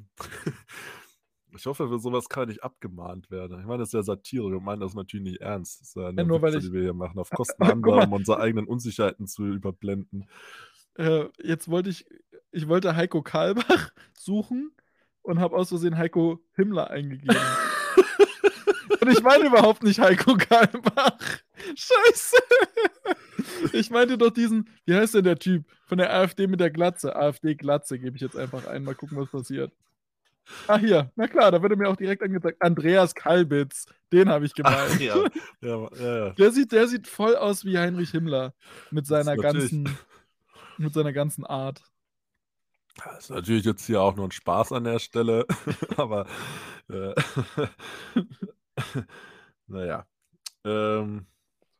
[1.54, 3.60] ich hoffe, für sowas kann nicht abgemahnt werden.
[3.60, 4.50] Ich meine, das ist ja Satire.
[4.50, 5.80] Wir meinen das natürlich nicht ernst.
[5.80, 8.04] Das ist ja eine nur weil Witze, ich- die wir hier machen, auf Kosten anderer,
[8.04, 10.26] um unsere eigenen Unsicherheiten zu überblenden.
[10.96, 12.06] äh, jetzt wollte ich,
[12.50, 14.72] ich wollte Heiko Kalbach suchen
[15.22, 17.36] und habe aus Versehen Heiko Himmler eingegeben.
[19.00, 21.18] und ich meine überhaupt nicht Heiko Kalbach.
[21.74, 22.36] Scheiße.
[23.72, 27.14] Ich meinte doch diesen, wie heißt denn der Typ von der AfD mit der Glatze?
[27.14, 29.72] AfD-Glatze gebe ich jetzt einfach ein, mal gucken, was passiert.
[30.66, 32.60] Ah, hier, na klar, da wird er mir auch direkt angezeigt.
[32.60, 35.00] Andreas Kalbitz, den habe ich gemeint.
[35.00, 35.16] ja.
[35.60, 36.30] Ja, ja.
[36.30, 38.52] Der sieht, der sieht voll aus wie Heinrich Himmler
[38.90, 39.96] mit seiner ganzen,
[40.78, 41.82] mit seiner ganzen Art.
[42.96, 45.46] Das ist natürlich jetzt hier auch nur ein Spaß an der Stelle,
[45.96, 46.26] aber
[46.90, 47.14] äh,
[49.66, 50.06] naja.
[50.64, 51.26] Ähm,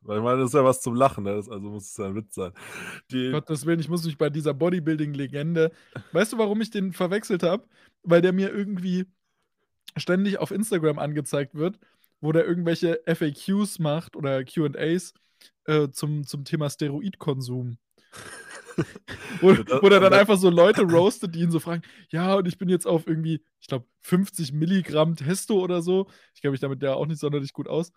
[0.03, 1.31] weil ich meine, das ist ja was zum Lachen, ne?
[1.31, 2.53] Also muss es ja ein Witz sein.
[3.11, 5.71] Die, Gottes Willen, ich muss mich bei dieser Bodybuilding-Legende.
[6.11, 7.67] Weißt du, warum ich den verwechselt habe?
[8.03, 9.05] Weil der mir irgendwie
[9.97, 11.79] ständig auf Instagram angezeigt wird,
[12.21, 15.13] wo der irgendwelche FAQs macht oder QAs
[15.65, 17.77] äh, zum, zum Thema Steroidkonsum.
[19.41, 19.49] wo,
[19.81, 22.57] wo der dann da- einfach so Leute roastet, die ihn so fragen: Ja, und ich
[22.57, 26.07] bin jetzt auf irgendwie, ich glaube, 50 Milligramm Testo oder so.
[26.33, 27.91] Ich kenne mich damit ja auch nicht sonderlich gut aus.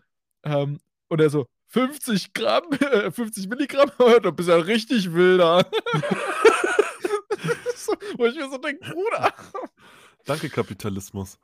[0.44, 3.90] Ähm, und er so: 50 Gramm, äh, 50 Milligramm,
[4.22, 5.66] du bist ja richtig wilder.
[7.76, 9.32] so, wo ich mir so denke, Bruder.
[10.24, 11.38] danke, Kapitalismus.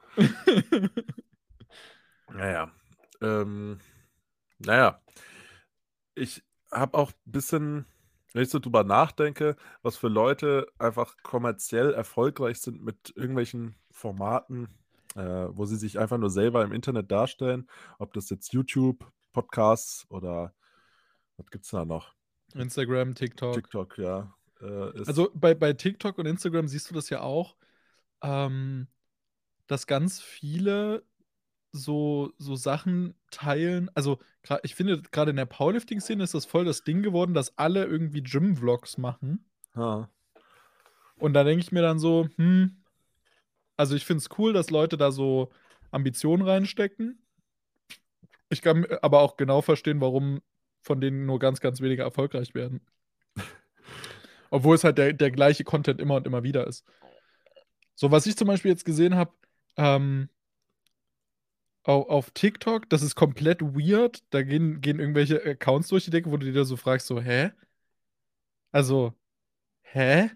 [2.35, 2.71] Naja.
[3.21, 3.79] Ähm,
[4.59, 5.01] naja.
[6.15, 7.87] Ich habe auch ein bisschen,
[8.33, 14.69] wenn ich so drüber nachdenke, was für Leute einfach kommerziell erfolgreich sind mit irgendwelchen Formaten,
[15.15, 20.07] äh, wo sie sich einfach nur selber im Internet darstellen, ob das jetzt YouTube, Podcasts
[20.11, 20.55] oder
[21.37, 22.15] was gibt es da noch?
[22.55, 23.55] Instagram, TikTok.
[23.55, 24.35] TikTok, ja.
[24.61, 27.57] Äh, Also bei, bei TikTok und Instagram siehst du das ja auch,
[28.23, 28.89] ähm,
[29.67, 31.05] dass ganz viele
[31.73, 33.91] so, so Sachen teilen.
[33.95, 34.19] Also
[34.63, 38.23] ich finde, gerade in der Powerlifting-Szene ist das voll das Ding geworden, dass alle irgendwie
[38.23, 39.49] Gym-Vlogs machen.
[39.75, 40.09] ja.
[41.17, 42.83] Und da denke ich mir dann so, hm,
[43.77, 45.51] also ich finde es cool, dass Leute da so
[45.93, 47.22] Ambitionen reinstecken.
[48.53, 50.43] Ich kann aber auch genau verstehen, warum
[50.83, 52.83] von denen nur ganz, ganz wenige erfolgreich werden.
[54.51, 56.85] Obwohl es halt der, der gleiche Content immer und immer wieder ist.
[57.95, 59.33] So, was ich zum Beispiel jetzt gesehen habe,
[59.79, 60.29] ähm,
[61.85, 64.23] Au auf TikTok, das ist komplett weird.
[64.31, 67.21] Da gehen gehen irgendwelche Accounts durch die Decke, wo du dir da so fragst, so:
[67.21, 67.51] „Hä?“
[68.71, 69.15] Also,
[69.83, 70.31] hä?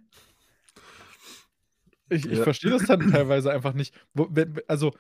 [2.09, 2.45] Ich ich Ja.
[2.45, 3.95] verstehe das dann teilweise einfach nicht.
[4.69, 4.93] Also,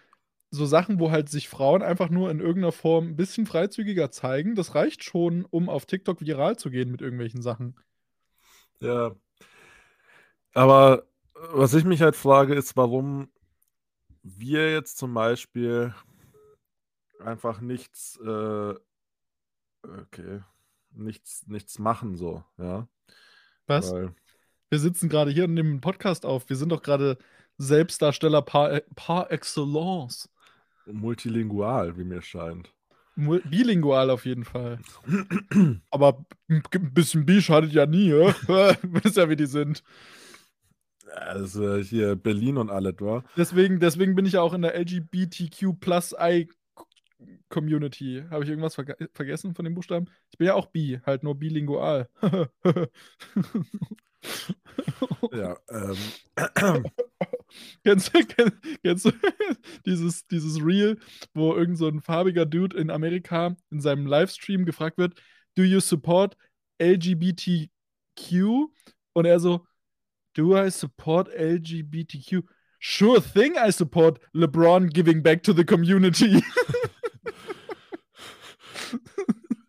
[0.50, 4.10] so Sachen, wo halt sich Frauen einfach nur in irgend 'ner Form 'n bisschen freizügiger
[4.10, 7.76] zeigen, das reicht schon, um auf TikTok viral zu gehen mit irgendwelchen Sachen.
[8.80, 9.16] Ja.
[10.54, 13.28] Aber, was ich mich halt frage, ist, warum
[14.22, 15.94] wir jetzt zum Beispiel
[17.20, 18.74] einfach nichts, äh
[19.84, 20.42] okay,
[20.92, 22.88] nichts nichts machen so, ja?
[23.68, 23.94] Was?
[23.94, 24.14] Weil
[24.70, 26.48] Wir sitzen grade hier und nehmen 'n Podcast auf.
[26.48, 27.18] Wir sind doch grade
[27.58, 30.28] Selbstdarsteller par par excellence.
[30.92, 32.72] Multilingual, wie mir scheint.
[33.16, 34.78] Bilingual auf jeden Fall.
[35.90, 38.10] Aber 'n g bisschen bi schadet ja nie?
[38.82, 39.82] Wisst ja, wie die sind.
[41.14, 43.24] Also, hier Berlin und alles, wa?
[43.36, 46.86] Deswegen deswegen bin ich ja auch in der LGBTQ+I Co
[47.48, 48.24] Community.
[48.30, 50.06] Habe ich irgendwas verg vergessen von den Buchstaben?
[50.30, 52.08] Ich bin ja auch bi, halt nur bilingual.
[55.32, 55.96] Ja, ähm.
[57.84, 59.12] Kennst kenn kennst du
[59.86, 60.98] dieses dieses Reel,
[61.34, 65.14] wo irgend so farbiger Dude in Amerika in seinem Livestream gefragt wird:
[65.56, 66.36] „Do you support
[66.78, 67.70] LGBTQ?“
[69.12, 69.66] Und er so:
[70.34, 72.42] „Do I support LGBTQ?
[72.80, 76.42] Sure thing I support LeBron giving back to the community.“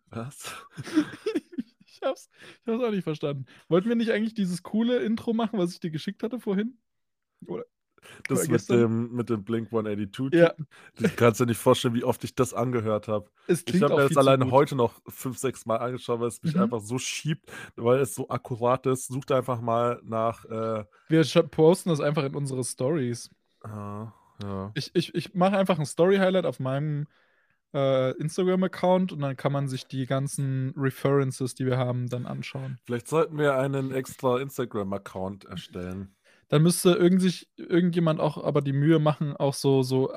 [0.10, 0.56] Was?
[1.86, 2.30] Ich habe es
[2.62, 3.46] ich habe es auch nicht verstanden.
[3.70, 6.78] Wollten wir nicht eigentlich dieses coole Intro machen, was ich dir geschickt hatte vorhin?
[7.46, 7.66] Oder
[8.28, 8.80] Das oder mit gestern?
[8.80, 10.50] dem mit dem Blink-182 Ja.
[10.54, 10.68] Typen?
[10.98, 13.30] Du kannst dir nicht vorstellen, wie oft ich das angehört habe.
[13.48, 16.62] Ich habe mir das alleine heute noch 5, 6 Mal angeschaut, weil es mich Mhm.
[16.62, 19.08] einfach so schiebt, weil es so akkurat ist.
[19.08, 23.30] Sucht einfach mal nach, äh Wir posten das einfach in unsere Stories.
[23.64, 24.12] Ah,
[24.44, 24.72] ja.
[24.76, 27.08] Ich ich ich mache einfach 'n Story-Highlight auf meinem,
[27.74, 32.80] äh, Instagram-Account und dann kann man sich die ganzen References, die wir haben, dann anschauen.
[32.86, 36.17] Vielleicht sollten wir einen extra Instagram-Account erstellen.
[36.50, 40.14] Dann müsste irgend sich irgendjemand auch aber die Mühe machen, auch so so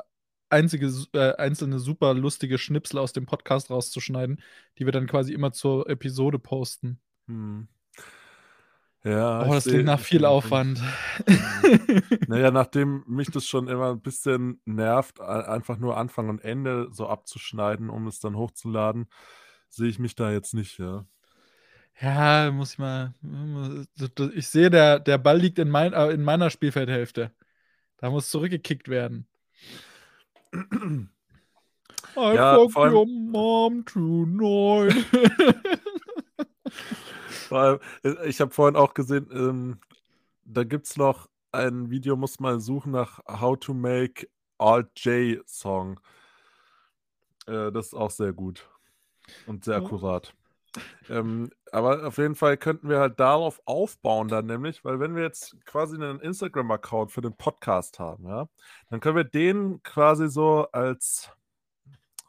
[0.50, 4.42] einzige äh, einzelne super lustige Schnipsel aus dem Podcast rauszuschneiden,
[4.78, 7.00] die wir dann quasi immer zur Episode posten.
[7.26, 7.68] Mhm.
[9.02, 10.80] Ja, Oh, das klingt nach viel Aufwand.
[10.80, 10.82] Punkt.
[11.26, 11.78] Mhm.
[12.26, 16.40] Na ja, nachdem mich das schon immer 'n bisschen nervt, ei einfach nur Anfang und
[16.44, 19.08] Ende so abzuschneiden, um es dann hochzuladen,
[19.68, 21.06] sehe ich mich da jetzt nicht, ja.
[22.00, 23.14] Ja, muss ich mal
[24.34, 27.32] ich sehe, der der Ball liegt in mein äh, in meiner Spielfeldhälfte.
[27.98, 29.26] Da muss zurückgekickt werden.
[32.16, 34.94] I Ja, vor allem your mom tonight.
[37.50, 37.80] Allem,
[38.26, 39.80] ich habe vorhin auch gesehen, ähm,
[40.44, 46.00] da gibt's noch ein Video, musst mal suchen nach „How to make Alt-J Song“.
[47.46, 48.68] Äh, das ist auch sehr gut
[49.46, 49.84] und sehr Ja.
[49.84, 50.34] akkurat.
[51.08, 55.22] Ähm, aber auf jeden Fall könnten wir halt darauf aufbauen dann nämlich, weil wenn wir
[55.22, 58.48] jetzt quasi 'nen Instagram-Account für den Podcast haben, ja,
[58.90, 61.30] dann können wir den quasi so als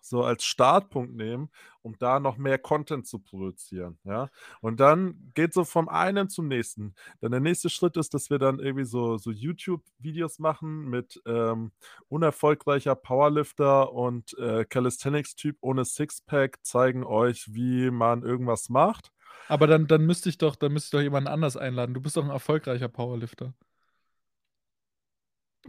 [0.02, 1.50] so als Startpunkt nehmen,
[1.84, 4.30] um da noch mehr Content zu produzieren, ja?
[4.62, 6.96] Und dann geht so vom einen zum nächsten.
[7.22, 11.72] Dann der nächste Schritt ist, dass wir dann irgendwie so so YouTube-Videos machen mit, ähm,
[12.10, 19.12] unerfolgreicher Powerlifter und, äh, Calisthenics-Typ ohne Sixpack zeigen euch, wie man irgendwas macht.
[19.48, 21.94] Aber dann dann müsste ich doch dann müsste ich doch jemanden anders einladen.
[21.94, 23.54] Du bist doch 'n erfolgreicher Powerlifter.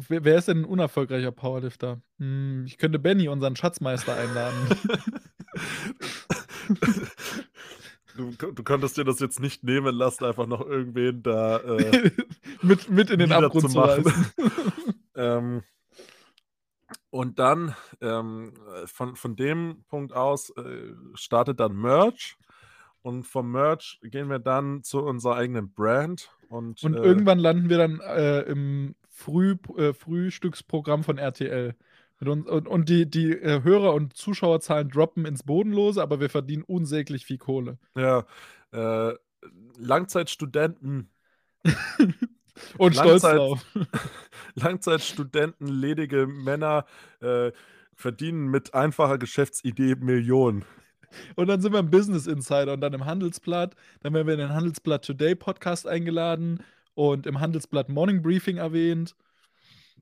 [0.08, 2.00] Wer wer ist denn 'n unerfolgreicher Powerlifter?
[2.18, 4.56] Hm, ich könnte Benny, unseren Schatzmeister, einladen.
[8.16, 12.10] Du du könntest dir das jetzt nicht nehmen lassen, einfach noch irgendwen da, äh,
[12.62, 14.12] Mit mit in den Abgrund zu reißen.
[15.14, 15.62] Ähm,
[17.10, 22.36] und dann, ähm, äh, von von dem Punkt aus, äh, startet dann Merch
[23.02, 27.68] und vom Merch gehen wir dann zu unserer eigenen Brand und, Und äh irgendwann landen
[27.68, 31.74] wir dann, äh, im Früh äh, Frühstücksprogramm von RTL.
[32.20, 36.30] Mit un und und die die, äh, Hörer und Zuschauerzahlen droppen ins Bodenlose, aber wir
[36.30, 37.78] verdienen unsäglich viel Kohle.
[37.96, 38.24] Ja,
[38.70, 39.14] äh,
[39.76, 41.10] Langzeitstudenten
[42.78, 43.66] Und stolz Langzeit drauf.
[44.54, 46.84] Langzeitstudenten, ledige Männer,
[47.20, 47.52] äh,
[47.94, 50.64] verdienen mit einfacher Geschäftsidee Millionen.
[51.36, 53.74] Und dann sind wir im Business Insider und dann im Handelsblatt.
[54.00, 56.62] Dann werden wir in den Handelsblatt Today Podcast eingeladen
[56.94, 59.14] und im Handelsblatt Morning Briefing erwähnt.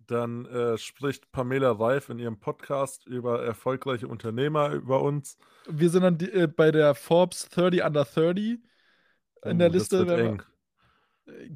[0.06, 5.36] Dann, äh, spricht Pamela Reif in ihrem Podcast über erfolgreiche Unternehmer über uns.
[5.68, 8.60] Wir sind dann die äh, bei der Forbes 30 Under 30 in
[9.44, 10.38] Oh, der Liste, wir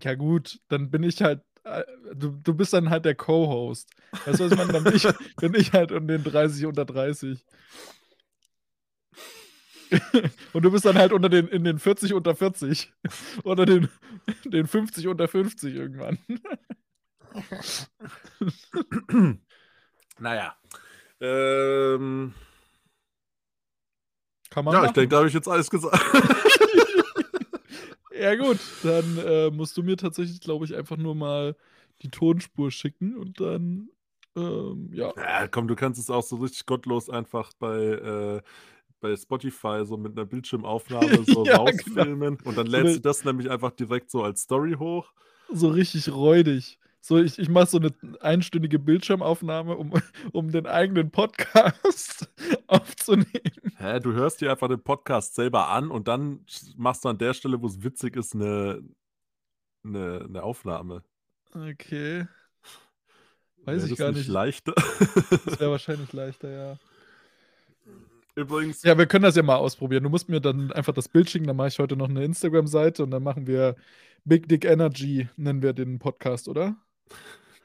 [0.01, 1.83] ja gut, dann bin ich halt äh,
[2.15, 3.91] du, du bist dann halt der Co-Host.
[4.25, 4.73] Weißt du, was ich meine?
[4.73, 5.09] Dann bin ich,
[5.41, 7.45] bin ich halt um den 30 unter 30.
[10.53, 12.93] Und du bist dann halt unter den, in den 40 unter 40.
[13.45, 13.89] Oder den,
[14.45, 16.19] den 50 unter 50 irgendwann.
[20.19, 20.57] naja.
[21.21, 22.35] Ähm,
[24.51, 24.91] Kann man ja, machen.
[24.91, 26.01] ich denke, da habe ich jetzt alles gesagt.
[28.25, 31.57] Ja, gut, dann äh, musst du mir tatsächlich, glaube ich, einfach nur mal
[32.03, 33.91] die Tonspur schicken und dann,
[34.37, 35.13] ähm, ja.
[35.17, 38.43] ja, komm, du kannst es auch so richtig gottlos einfach bei, äh,
[39.05, 43.25] bei Spotify so mit einer Bildschirmaufnahme so Ja, rausfilmen und dann lädst eine- du das
[43.25, 45.13] nämlich einfach direkt so als Story hoch.
[45.53, 46.79] So richtig räudig.
[47.03, 49.93] So, ich, ich mache so eine einstündige Bildschirmaufnahme, um,
[50.33, 52.31] um den eigenen Podcast
[52.67, 53.27] aufzunehmen.
[53.77, 56.47] Hä, du hörst dir einfach den Podcast selber an und dann
[56.79, 58.83] machst du an der Stelle, wo es witzig ist, eine,
[59.85, 61.03] eine, eine Aufnahme.
[61.53, 62.27] Okay.
[63.67, 64.29] Weiß Wäre ich das gar nicht nicht.
[64.29, 64.73] leichter?
[64.75, 66.79] Das wäre wahrscheinlich leichter, ja.
[68.37, 70.03] Übrigens, Ja, wir können das ja mal ausprobieren.
[70.03, 73.05] Du musst mir dann einfach das Bild schicken, dann mache ich heute noch eine Instagram-Seite
[73.05, 73.77] und dann machen wir
[74.25, 76.77] Big Dick Energy, nennen wir den Podcast, oder?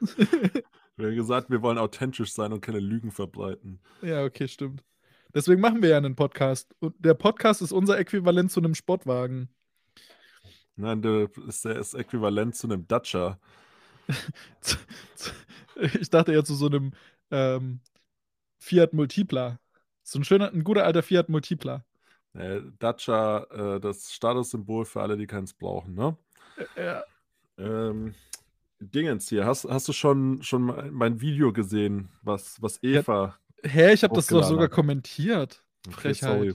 [0.96, 3.80] wir haben gesagt, wir wollen authentisch sein und keine Lügen verbreiten.
[4.02, 4.84] Ja, okay, stimmt.
[5.34, 6.74] Deswegen machen wir ja einen Podcast.
[6.80, 9.48] Und der Podcast ist unser Äquivalent zu einem Sportwagen.
[10.76, 13.38] Nein, der ist der ist äquivalent zu einem Dacia.
[15.82, 16.92] Ich dachte ja zu so einem
[17.30, 17.80] ähm,
[18.58, 19.58] Fiat Multipla.
[20.02, 21.84] So ein schöner, ein guter alter Fiat Multipla.
[22.34, 23.44] Äh, Dacia,
[23.76, 26.16] äh, das Statussymbol für alle, die keins brauchen, ne?
[26.76, 27.04] Ja,
[27.58, 28.14] Ähm,
[28.80, 33.38] Dingens hier, hast, hast du schon, schon mein Video gesehen, was, was Eva.
[33.64, 34.70] hä, ich habe das doch sogar hat.
[34.70, 35.64] kommentiert.
[35.88, 36.14] Okay, Frechheit.
[36.14, 36.54] sorry.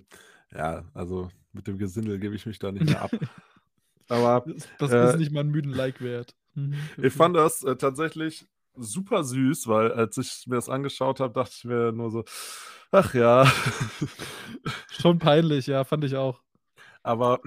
[0.51, 3.11] Ja, also mit dem Gesindel gebe ich mich da nicht mehr ab.
[4.09, 6.35] Aber Das, das Äh, ist nicht mal einen müden Like wert.
[6.53, 8.45] Mhm, ich fand das äh, tatsächlich
[8.77, 12.23] super süß, weil als ich mir das angeschaut habe, dachte ich mir nur so,
[12.91, 13.45] ach ja.
[14.91, 16.41] Schon peinlich, ja, fand ich auch.
[17.03, 17.39] Aber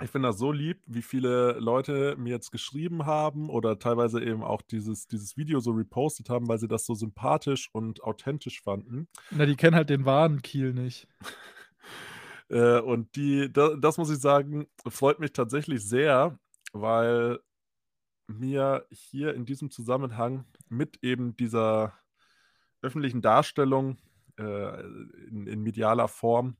[0.00, 4.42] ich finde das so lieb, wie viele Leute mir jetzt geschrieben haben oder teilweise eben
[4.42, 9.08] auch dieses, dieses Video so repostet haben, weil sie das so sympathisch und authentisch fanden.
[9.30, 11.08] Na, die kennen halt den wahren Kiel nicht.
[12.48, 16.38] Äh, und die, da, das muss ich sagen, freut mich tatsächlich sehr,
[16.74, 17.40] weil
[18.38, 21.92] mir hier in diesem Zusammenhang mit eben dieser
[22.82, 23.98] öffentlichen Darstellung
[24.38, 24.80] äh,
[25.28, 26.56] in, in medialer Form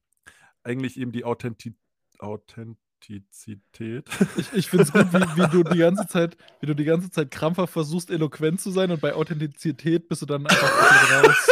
[0.62, 1.74] eigentlich eben die Authenti
[2.18, 4.08] Authentizität.
[4.36, 7.10] Ich, ich finde es gut, wie, wie du die ganze Zeit, wie du die ganze
[7.10, 11.48] Zeit krampfhaft versuchst, eloquent zu sein und bei Authentizität bist du dann einfach raus.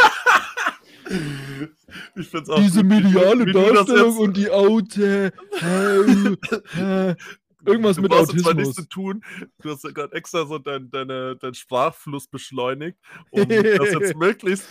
[2.15, 5.33] ich find's auch Diese mediale Darstellung und die Aute.
[7.65, 8.75] Irgendwas du mit jetzt mal nichts Autismus.
[8.77, 9.25] zu tun.
[9.63, 12.99] Du hast ja gerade extra so dein, deine, deinen Sprachfluss beschleunigt,
[13.31, 14.67] um das jetzt möglichst,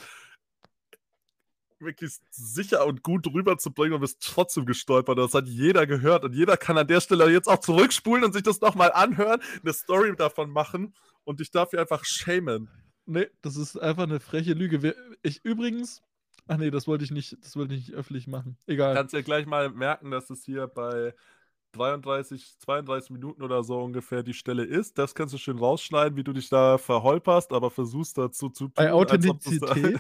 [1.80, 5.18] möglichst sicher und gut rüberzubringen und bist trotzdem gestolpert.
[5.18, 8.44] Das hat jeder gehört und jeder kann an der Stelle jetzt auch zurückspulen und sich
[8.44, 12.70] das nochmal anhören, eine Story davon machen und dich dafür einfach schämen.
[13.06, 14.96] Nee, das ist einfach eine freche Lüge.
[15.24, 16.02] Ich übrigens.
[16.48, 18.58] Ach nee, das wollte ich nicht, das wollte ich nicht öffentlich machen.
[18.66, 18.96] Egal.
[18.96, 21.14] kannst ja gleich mal merken, dass es hier bei
[21.74, 24.98] 33, 32 Minuten oder so ungefähr die Stelle ist.
[24.98, 28.74] Das kannst du schön rausschneiden, wie du dich da verholperst, aber versuchst dazu zu tun.
[28.76, 30.00] Bei Authentizität?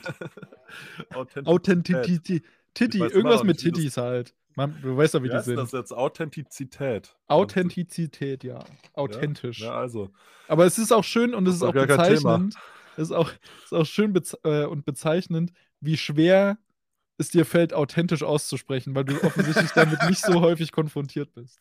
[1.14, 1.48] Authentizität.
[1.48, 2.44] Authentizität.
[2.74, 4.34] Titi, irgendwas mit Tittis halt.
[4.56, 5.56] Man, du weißt ja, wie Wie die sind.
[5.58, 5.94] das jetzt?
[5.94, 7.16] Authentizität.
[7.28, 8.60] Authentizität, ja.
[8.94, 9.62] Authentisch.
[9.62, 10.12] Ja, also.
[10.48, 12.56] Aber es ist auch schön und es ist auch bezeichnend.
[12.98, 13.32] Es ist auch,
[13.64, 16.58] ist auch schön bez äh, und bezeichnend, wie schwer
[17.20, 21.60] es dir fällt, authentisch auszusprechen, weil du offensichtlich damit nicht so häufig konfrontiert bist.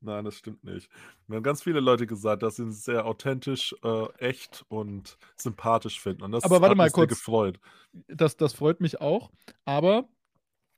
[0.00, 0.88] Nein, das stimmt nicht.
[1.26, 6.00] Mir haben ganz viele Leute gesagt, dass sie es sehr authentisch, äh, echt und sympathisch
[6.00, 6.22] finden.
[6.22, 7.18] Und das Aber warte hat mal mich sehr kurz.
[7.18, 7.58] gefreut.
[8.06, 9.30] Das, das freut mich auch,
[9.64, 10.08] aber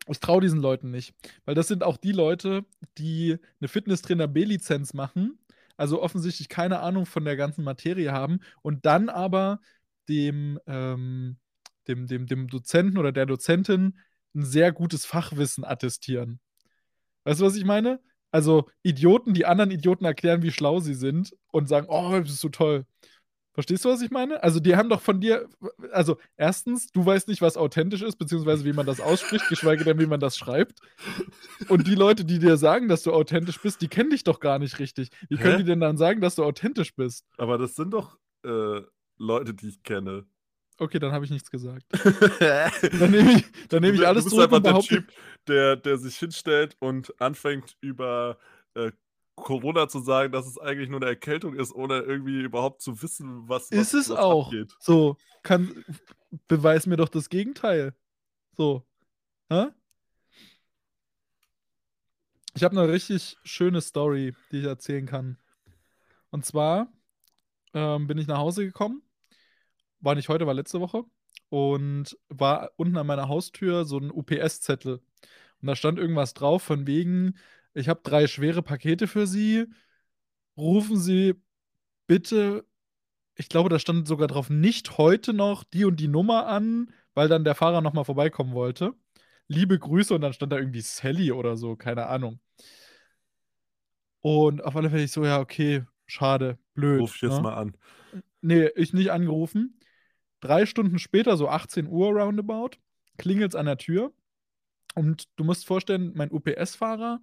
[0.09, 2.65] ich traue diesen Leuten nicht, weil das sind auch die Leute,
[2.97, 5.39] die eine Fitnesstrainer B-Lizenz machen,
[5.77, 9.61] also offensichtlich keine Ahnung von der ganzen Materie haben und dann aber
[10.09, 11.37] dem, ähm,
[11.90, 13.98] dem, dem, dem Dozenten oder der Dozentin
[14.35, 16.40] ein sehr gutes Fachwissen attestieren.
[17.25, 18.00] Weißt du, was ich meine?
[18.31, 22.40] Also Idioten, die anderen Idioten erklären, wie schlau sie sind und sagen, oh, das ist
[22.40, 22.87] so toll.
[23.52, 24.42] Verstehst du, was ich meine?
[24.44, 25.48] Also, die haben doch von dir,
[25.90, 29.98] also, erstens, du weißt nicht, was authentisch ist, beziehungsweise wie man das ausspricht, geschweige denn,
[29.98, 30.79] wie man das schreibt.
[31.69, 34.60] Und die Leute, die dir sagen, dass du authentisch bist, die kennen dich doch gar
[34.60, 35.10] nicht richtig.
[35.29, 35.62] Wie können Hä?
[35.62, 37.27] die denn dann sagen, dass du authentisch bist?
[37.38, 38.83] Aber das sind doch äh,
[39.19, 40.27] Leute, die ich kenne.
[40.81, 41.85] Okay, dann habe ich nichts gesagt.
[42.98, 44.81] Dann nehme ich, dann nehme ich Du- alles du bist zurück einfach der.
[44.81, 45.12] Typ,
[45.46, 48.38] der, der sich hinstellt und anfängt über
[48.74, 48.90] äh,
[49.37, 53.46] Corona zu sagen, dass es eigentlich nur eine Erkältung ist, ohne irgendwie überhaupt zu wissen,
[53.46, 54.46] was, was Ist es was auch.
[54.46, 54.74] abgeht.
[54.81, 55.85] So, kann,
[56.48, 57.94] beweis mir doch das Gegenteil.
[58.56, 58.87] So.
[59.50, 59.66] Hä?
[62.54, 65.37] Ich habe eine richtig schöne Story, die ich erzählen kann.
[66.31, 66.90] Und zwar
[67.74, 69.02] ähm, bin ich nach Hause gekommen.
[70.01, 71.05] War nicht heute, war letzte Woche.
[71.48, 75.01] Und war unten an meiner Haustür so ein UPS-Zettel.
[75.61, 77.37] Und da stand irgendwas drauf von wegen,
[77.75, 79.67] ich habe drei schwere Pakete für Sie.
[80.57, 81.35] Rufen Sie
[82.07, 82.65] bitte,
[83.37, 87.29] ich glaube, da stand sogar drauf, nicht heute noch die und die Nummer an, weil
[87.29, 88.94] dann der Fahrer nochmal vorbeikommen wollte.
[89.48, 92.40] Liebe Grüße und dann stand da irgendwie Sally oder so, keine Ahnung.
[94.21, 97.01] Und auf alle Fälle ich so, ja, okay, schade, blöd.
[97.01, 97.42] Ruf ich jetzt ne?
[97.42, 97.77] mal an.
[98.42, 99.79] Nee, ich nicht angerufen.
[100.41, 102.71] Drei Stunden später, so 18 Uhr roundabout,
[103.19, 104.13] klingelt es an der Tür.
[104.95, 107.21] Und du musst vorstellen, mein UPS-Fahrer,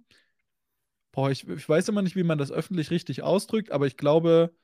[1.12, 4.54] boah, ich, ich weiß immer nicht, wie man das öffentlich richtig ausdrückt, aber ich glaube,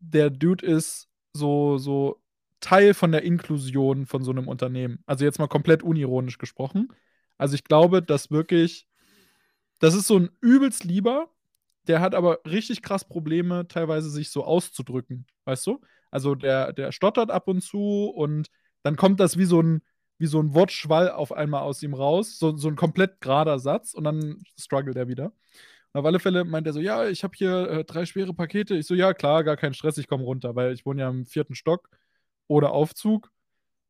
[0.00, 2.22] der Dude ist so, so
[2.60, 5.02] Teil von der Inklusion von so einem Unternehmen.
[5.06, 6.88] Also jetzt mal komplett unironisch gesprochen.
[7.38, 8.88] Also ich glaube, dass wirklich,
[9.78, 11.30] das ist so ein übelst lieber,
[11.86, 15.80] der hat aber richtig krass Probleme, teilweise sich so auszudrücken, weißt du?
[16.10, 18.48] Also der, der stottert ab und zu und
[18.82, 19.82] dann kommt das wie so ein,
[20.18, 23.94] wie so ein Wortschwall auf einmal aus ihm raus, so, so ein komplett gerader Satz
[23.94, 25.32] und dann struggelt er wieder.
[25.92, 28.76] Und auf alle Fälle meint er so, ja, ich habe hier äh, drei schwere Pakete.
[28.76, 31.26] Ich so, ja, klar, gar kein Stress, ich komme runter, weil ich wohne ja im
[31.26, 31.88] vierten Stock
[32.48, 33.30] oder Aufzug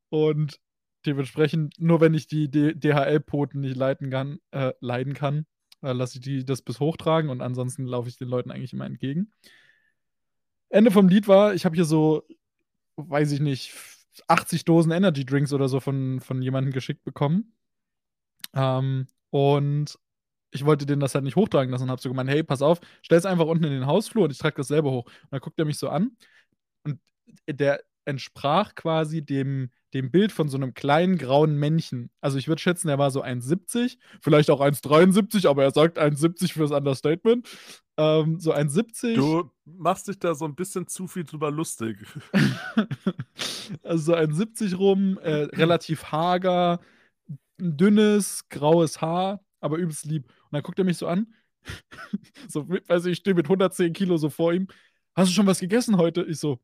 [0.09, 0.59] und
[1.05, 5.45] dementsprechend, nur wenn ich die DHL-Poten nicht leiten kann, äh, leiden kann,
[5.81, 8.85] äh, lasse ich die das bis hochtragen und ansonsten laufe ich den Leuten eigentlich immer
[8.85, 9.31] entgegen.
[10.69, 12.23] Ende vom Lied war, ich habe hier so,
[12.97, 13.73] weiß ich nicht,
[14.27, 17.53] 80 Dosen Energy Drinks oder so von, von jemandem geschickt bekommen.
[18.53, 19.97] Ähm, und
[20.51, 22.79] ich wollte den das halt nicht hochtragen lassen und habe so gemeint, hey, pass auf,
[23.01, 25.05] stell es einfach unten in den Hausflur und ich trage das selber hoch.
[25.05, 26.17] Und dann guckt er mich so an
[26.83, 26.99] und
[27.47, 32.09] der entsprach quasi dem, dem Bild von so einem kleinen grauen Männchen.
[32.21, 36.53] Also ich würde schätzen, er war so 1,70, vielleicht auch 1,73, aber er sagt 1,70
[36.53, 37.47] fürs Understatement.
[37.97, 39.15] Ähm, so 1,70.
[39.15, 41.97] Du machst dich da so ein bisschen zu viel drüber lustig.
[43.83, 46.79] also so 1,70 rum, äh, relativ hager,
[47.59, 50.25] ein dünnes, graues Haar, aber übelst lieb.
[50.27, 51.33] Und dann guckt er mich so an.
[52.47, 54.67] so, weiß ich, ich stehe mit 110 Kilo so vor ihm.
[55.15, 56.23] Hast du schon was gegessen heute?
[56.23, 56.59] Ich so,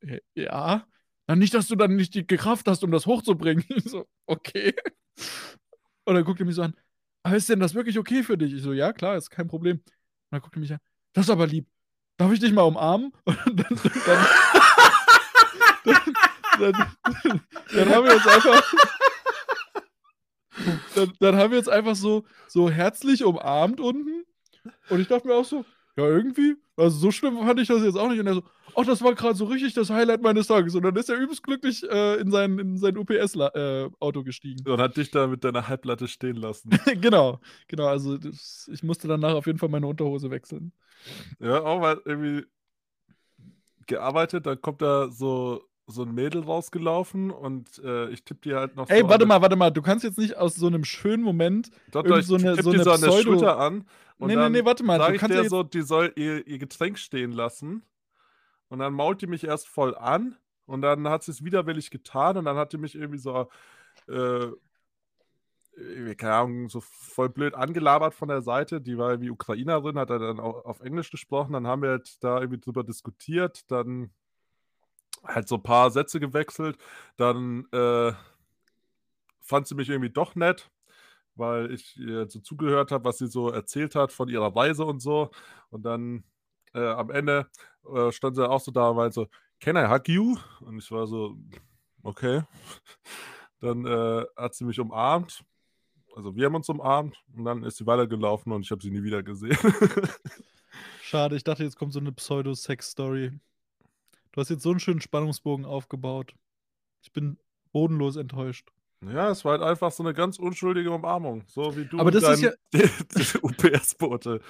[0.00, 0.86] "Äh, ja.
[1.28, 3.64] Na, nicht, dass du dann nicht die Kraft hast, um das hochzubringen.
[3.70, 4.74] Ich so, okay.
[6.04, 6.74] Und dann guckt er mich so an.
[7.22, 8.52] Aber ist denn das wirklich okay für dich?
[8.54, 9.80] Ich so, ja, klar, ist kein Problem.
[10.30, 10.80] Und dann guckt er mich an.
[11.12, 11.66] Das ist aber lieb.
[12.16, 13.12] Darf ich dich mal umarmen?
[13.24, 14.26] Und dann, dann,
[16.58, 16.86] dann,
[17.22, 17.40] dann,
[17.72, 18.74] dann haben wir uns einfach.
[20.94, 24.24] Dann, dann haben wir uns einfach so, so herzlich umarmt unten.
[24.88, 25.64] Und ich dachte mir auch so,
[25.96, 28.20] ja, irgendwie, also so schlimm fand ich das jetzt auch nicht.
[28.20, 28.42] Und er so,
[28.74, 30.74] ach, das war gerade so richtig das Highlight meines Tages.
[30.74, 34.68] Und dann ist er übelst glücklich äh, in sein, in sein UPS-Auto gestiegen.
[34.68, 36.70] Und hat dich da mit deiner Halblatte stehen lassen.
[37.00, 37.86] genau, genau.
[37.86, 40.72] Also das, ich musste danach auf jeden Fall meine Unterhose wechseln.
[41.40, 42.44] Ja, auch mal irgendwie
[43.86, 48.76] gearbeitet, dann kommt da so, so ein Mädel rausgelaufen und äh, ich tippe dir halt
[48.76, 49.70] noch Ey, so warte mal, warte mal.
[49.70, 52.76] Du kannst jetzt nicht aus so einem schönen Moment Doch, irgend so eine, so dir
[52.76, 53.22] eine so an der Pseudo...
[53.22, 53.86] Schulter an
[54.18, 54.98] und Nee, nee, dann nee, warte mal.
[54.98, 55.50] sage Du ich jetzt...
[55.50, 57.82] so, die soll ihr, ihr Getränk stehen lassen
[58.68, 62.36] und dann mault die mich erst voll an und dann hat sie es widerwillig getan
[62.36, 63.48] und dann hat die mich irgendwie so,
[64.08, 64.48] äh,
[65.76, 68.80] irgendwie, keine Ahnung, so voll blöd angelabert von der Seite.
[68.80, 71.52] Die war irgendwie Ukrainerin, hat er dann auch auf Englisch gesprochen.
[71.52, 73.70] Dann haben wir halt da irgendwie drüber diskutiert.
[73.70, 74.10] Dann
[75.26, 76.78] halt so ein paar Sätze gewechselt.
[77.16, 78.12] Dann äh,
[79.40, 80.70] fand sie mich irgendwie doch nett,
[81.34, 85.00] weil ich ihr so zugehört habe, was sie so erzählt hat von ihrer Reise und
[85.00, 85.30] so.
[85.70, 86.24] Und dann
[86.74, 87.48] äh, am Ende
[87.92, 89.26] äh, stand sie auch so da und meinte so,
[89.60, 90.36] can I hug you?
[90.60, 91.36] Und ich war so,
[92.02, 92.42] okay.
[93.60, 95.42] Dann äh, hat sie mich umarmt.
[96.14, 99.02] Also wir haben uns umarmt und dann ist sie weitergelaufen und ich habe sie nie
[99.02, 99.56] wieder gesehen.
[101.02, 103.32] Schade, ich dachte, jetzt kommt so eine Pseudo-Sex-Story.
[104.36, 106.34] Du hast jetzt so einen schönen Spannungsbogen aufgebaut.
[107.00, 107.38] Ich bin
[107.72, 108.68] bodenlos enttäuscht.
[109.00, 111.42] ja, es war halt einfach so eine ganz unschuldige Umarmung.
[111.46, 114.42] So wie du Aber das ist dein UPS-Bote.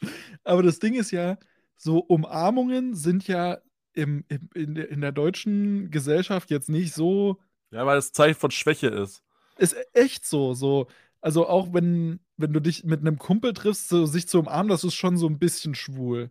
[0.44, 1.38] Aber das Ding ist ja,
[1.74, 3.58] so Umarmungen sind ja
[3.94, 7.40] im, im, in, der, in der deutschen Gesellschaft jetzt nicht so.
[7.72, 9.24] Ja, weil es Zeichen von Schwäche ist.
[9.58, 10.54] Ist echt so.
[10.54, 10.86] so.
[11.20, 14.84] Also auch wenn, wenn du dich mit einem Kumpel triffst, so, sich zu umarmen, das
[14.84, 16.30] ist schon so ein bisschen schwul.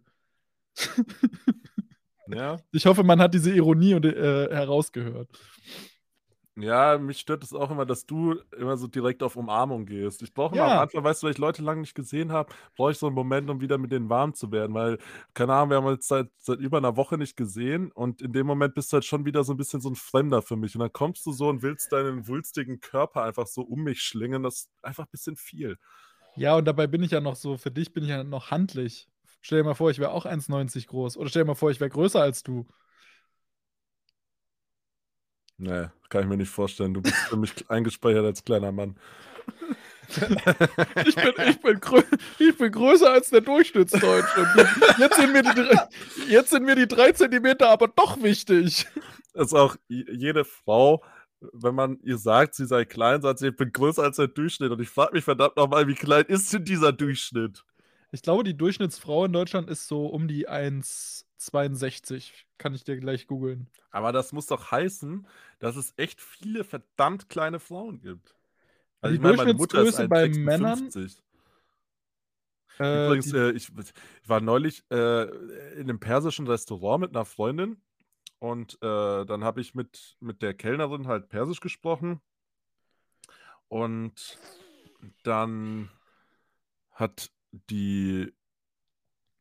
[2.31, 2.61] Ja.
[2.71, 5.29] Ich hoffe, man hat diese Ironie und, äh, herausgehört.
[6.57, 10.21] Ja, mich stört es auch immer, dass du immer so direkt auf Umarmung gehst.
[10.21, 10.81] Ich brauche immer am Ja.
[10.81, 13.49] Anfang, weißt du, weil ich Leute lang nicht gesehen habe, brauche ich so 'n Moment,
[13.49, 14.97] um wieder mit denen warm zu werden, weil,
[15.33, 18.45] keine Ahnung, wir haben uns seit seit über 'ner Woche nicht gesehen und in dem
[18.47, 20.81] Moment bist du halt schon wieder so 'n bisschen so 'n Fremder für mich und
[20.81, 24.43] dann kommst du so und willst deinen wulstigen Körper einfach so um mich schlingen.
[24.43, 25.77] Das ist einfach bisschen viel.
[26.35, 29.10] Ja, und dabei bin ich ja noch so für dich bin ich ja noch handlich.
[29.41, 31.79] Stell dir mal vor, ich wäre auch 1,90 groß oder stell dir mal vor, ich
[31.79, 32.65] wäre größer als du.
[35.57, 36.93] Ne, kann ich mir nicht vorstellen.
[36.93, 38.95] Du bist für mich eingespeichert als kleiner Mann.
[41.05, 41.79] Ich bin ich bin
[42.39, 44.47] ich bin größer als der Durchschnittsdeutsche.
[44.97, 48.87] Jetzt sind mir die jetzt sind mir die 3 Zentimeter aber doch wichtig.
[49.33, 51.03] Das ist auch jede Frau,
[51.53, 54.71] wenn man ihr sagt, sie sei klein, sagt sie: „Ich bin größer als der Durchschnitt.“
[54.71, 57.63] Und ich frage mich verdammt noch mal, wie klein ist denn dieser Durchschnitt?
[58.13, 62.45] Ich glaube, die Durchschnittsfrau in Deutschland ist so um die 1,62.
[62.57, 63.71] Kann ich dir gleich googeln.
[63.93, 65.27] Aber das muss doch heißen,
[65.59, 68.35] dass es echt viele verdammt kleine Frauen gibt.
[69.01, 71.21] Also, Die ich meine, meine Mutter ist bei Männern 1,56.
[72.79, 73.93] Äh, Übrigens, äh, ich ich
[74.29, 75.23] war neulich, äh,
[75.79, 77.81] in 'nem persischen Restaurant mit 'ner Freundin
[78.39, 82.21] und, äh, dann habe ich mit mit der Kellnerin halt Persisch gesprochen.
[83.71, 84.37] Und
[85.23, 85.89] dann
[86.91, 88.33] hat die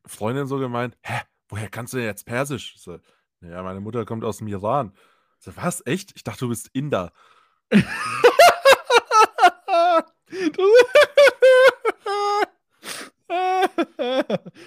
[0.07, 2.99] Freundin so gemeint: „Hä, woher kannst du denn jetzt Persisch?“ Ich so:
[3.41, 4.93] „Na ja, meine Mutter kommt aus'm Iran.“
[5.39, 6.13] Ich so: „Was, echt?
[6.17, 7.13] Ich dachte, du bist Inder.“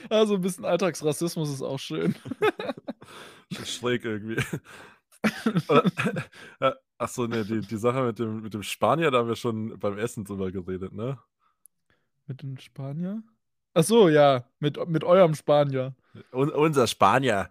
[0.09, 2.15] Also, 'n bisschen Alltagsrassismus ist auch schön.
[3.65, 4.37] Schräg irgendwie.
[6.59, 9.35] Äh, ach so, ne, die die Sache mit dem mit dem Spanier, da haben wir
[9.35, 11.17] schon beim Essen drüber geredet, ne?
[12.27, 13.21] Mit dem Spanier?
[13.75, 15.95] Ach so, ja, mit mit eurem Spanier.
[16.31, 17.49] Un unser Spanier.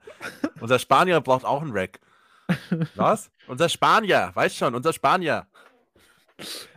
[0.61, 1.99] Unser Spanier braucht auch 'n Rack.
[2.95, 3.31] Was?
[3.47, 5.47] Unser Spanier, weißt schon, unser Spanier.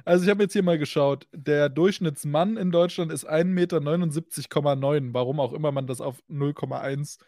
[0.05, 1.27] Also, ich habe jetzt hier mal geschaut.
[1.31, 7.19] Der Durchschnittsmann in Deutschland ist 1,79,9 m, warum auch immer man das auf 0,1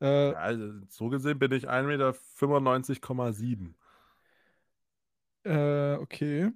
[0.00, 3.74] äh Ja, also, so gesehen bin ich 1,95,7 m.
[5.44, 6.50] Äh, okay.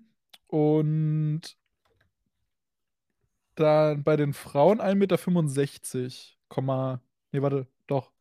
[0.46, 1.56] Und
[3.60, 7.00] dann bei den Frauen 1,65 m, Komma
[7.32, 8.12] ne, warte, doch.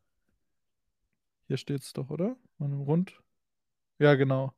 [1.48, 2.36] Hier steht's doch, oder?
[2.60, 3.14] Rund.
[4.00, 4.54] Ja, genau.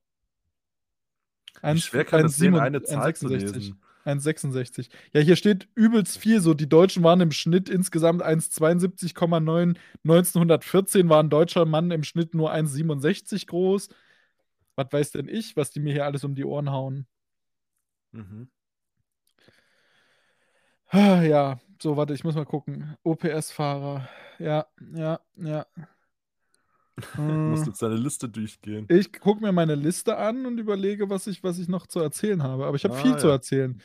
[1.61, 3.53] Wie Eins schwer kann es sein, 1,7 eine Zahl zu 1,66.
[3.53, 3.79] lesen?
[4.05, 4.89] 1,66.
[5.13, 6.53] Ja, hier steht übelst viel so.
[6.53, 9.77] Die Deutschen waren im Schnitt insgesamt 1,72,9.
[10.03, 13.89] 1914 war 'n deutscher Mann im Schnitt nur 1,67 groß.
[14.75, 17.05] Was weiß denn ich, was die mir hier alles um die Ohren hauen?
[18.13, 18.49] Mhm.
[20.93, 22.95] Ja, so, warte, ich muss mal gucken.
[23.03, 24.07] OPS-Fahrer.
[24.39, 25.65] Ja, ja, ja.
[25.75, 25.81] Du
[27.49, 27.67] musst Hm.
[27.67, 28.91] jetzt deine Liste durchgehen.
[28.91, 32.41] Ich gucke mir meine Liste an und überlege, was ich was ich noch zu erzählen
[32.43, 32.65] habe.
[32.65, 33.33] Aber ich habe viel Ah, zu ja.
[33.33, 33.79] erzählen.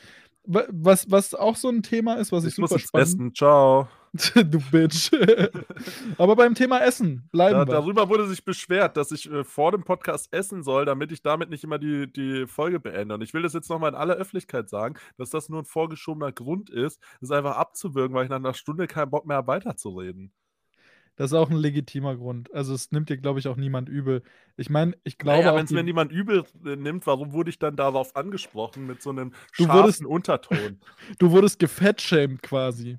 [0.47, 3.19] Wa was was auch so 'n Thema ist, was ich Ich muss super jetzt spannend
[3.19, 3.33] essen.
[3.33, 3.87] Tschau.
[4.35, 5.11] Du Bitch.
[6.17, 7.81] Aber beim Thema Essen bleiben Da wir.
[7.81, 11.49] darüber wurde sich beschwert, dass ich, äh, vor dem Podcast essen soll, damit ich damit
[11.49, 13.13] nicht immer die die Folge beende.
[13.15, 15.65] Und ich will das jetzt noch mal in aller Öffentlichkeit sagen, dass das nur 'n
[15.65, 19.47] vorgeschobener Grund ist, das einfach abzuwürgen, weil ich nach 'ner Stunde keinen Bock mehr habe,
[19.47, 20.31] weiterzureden.
[21.17, 22.53] Das ist auch 'n legitimer Grund.
[22.53, 24.21] Also, es nimmt dir, glaube ich, auch niemand übel.
[24.57, 27.57] Ich meine, ich glaube ja, auch wenn's mir niemand übel, äh, nimmt, warum wurde ich
[27.57, 30.79] dann darauf angesprochen mit so 'nem Du wurdest scharfen Unterton?
[31.19, 32.97] du wurdest gefat-shamed quasi.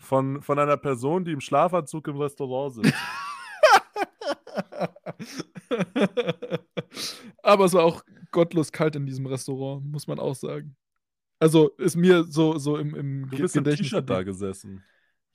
[0.00, 2.92] Von von einer Person, die im Schlafanzug im Restaurant sitzt.
[7.42, 10.76] Aber es war auch gottlos kalt in diesem Restaurant, muss man auch sagen.
[11.40, 14.82] Also, ist mir so so im im Du bist im Gedächtnis T-Shirt da gesessen.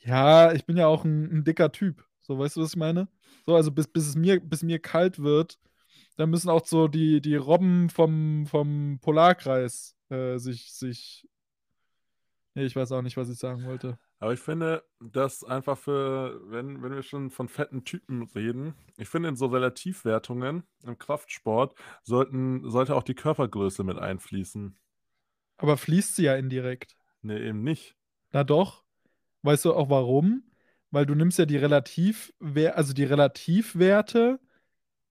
[0.01, 2.03] Ja, ich bin ja auch 'n 'n dicker Typ.
[2.24, 3.07] So, weißt du, was ich meine?
[3.45, 5.59] So, also, bis bis es mir bis mir kalt wird,
[6.17, 11.28] dann müssen auch so die die Robben vom vom Polarkreis, äh, sich sich
[12.55, 13.99] ne, ich weiß auch nicht, was ich sagen wollte.
[14.19, 19.09] Aber ich finde, dass einfach für wenn wenn wir schon von fetten Typen reden ich
[19.09, 24.78] finde, in so Relativwertungen im Kraftsport sollten sollte auch die Körpergröße mit einfließen.
[25.57, 26.95] Aber fließt sie ja indirekt.
[27.21, 27.95] Ne, eben nicht.
[28.32, 28.84] Na doch.
[29.41, 30.43] Weißt du auch warum?
[30.94, 34.39] Weil du nimmst ja die Relativwer also, die Relativwerte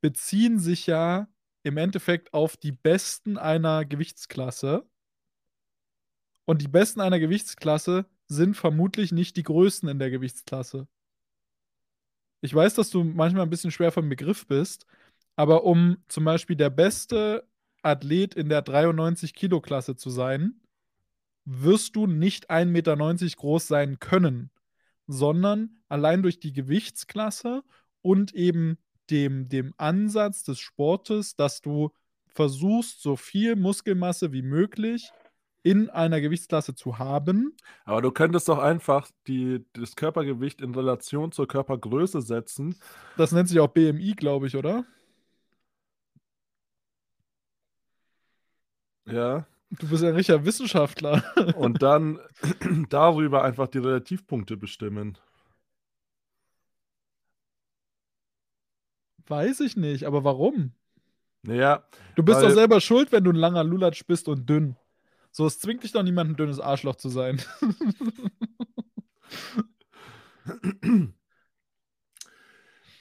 [0.01, 1.29] beziehen sich ja
[1.65, 4.87] im Endeffekt auf die Besten einer Gewichtsklasse.
[6.49, 10.87] Und die Besten einer Gewichtsklasse sind vermutlich nicht die Größten in der Gewichtsklasse.
[12.45, 14.85] Ich weiß, dass du manchmal 'n bisschen schwer vom Begriff bist,
[15.37, 17.47] aber um zum Beispiel der beste
[17.83, 20.61] Athlet in der 93 kg-Klasse zu sein,
[21.45, 24.51] wirst du nicht 1,90 m groß sein können,
[25.13, 27.63] sondern allein durch die Gewichtsklasse
[28.01, 28.79] und eben
[29.11, 31.91] dem dem Ansatz des Sportes, dass du
[32.29, 35.13] versuchst, so viel Muskelmasse wie möglich
[35.63, 37.57] in einer Gewichtsklasse zu haben.
[37.85, 42.77] Aber du könntest doch einfach die, das Körpergewicht in Relation zur Körpergröße setzen.
[43.17, 44.85] Das nennt sich auch BMI, glaube ich, oder?
[49.07, 49.47] Ja.
[49.79, 51.25] Du bist ein richtiger Wissenschaftler.
[51.57, 52.19] Und dann
[52.91, 55.19] darüber einfach die Relativpunkte bestimmen.
[59.27, 60.73] Weiß ich nicht, aber warum?
[61.43, 61.87] Naja.
[62.17, 64.77] Du bist doch selber schuld, wenn du ein langer Lulatsch bist und dünn.
[65.31, 67.41] So, es zwingt dich doch niemand, ein dünnes Arschloch zu sein.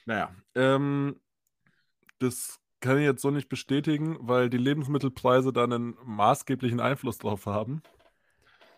[0.05, 1.19] Naja, ähm,
[2.19, 7.45] das kann ich jetzt so nicht bestätigen, weil die Lebensmittelpreise da einen maßgeblichen Einfluss drauf
[7.45, 7.81] haben.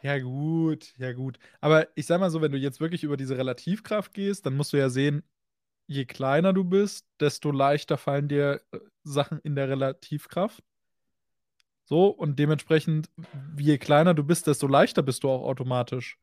[0.02, 1.40] Ja, gut, ja, gut.
[1.62, 4.74] Aber ich sag mal so, wenn du jetzt wirklich über diese Relativkraft gehst, dann musst
[4.74, 5.24] du ja sehen,
[5.88, 10.62] je kleiner du bist, desto leichter fallen dir äh, Sachen in der Relativkraft.
[11.86, 13.10] So, und dementsprechend,
[13.58, 16.18] je kleiner du bist, desto leichter bist du auch automatisch.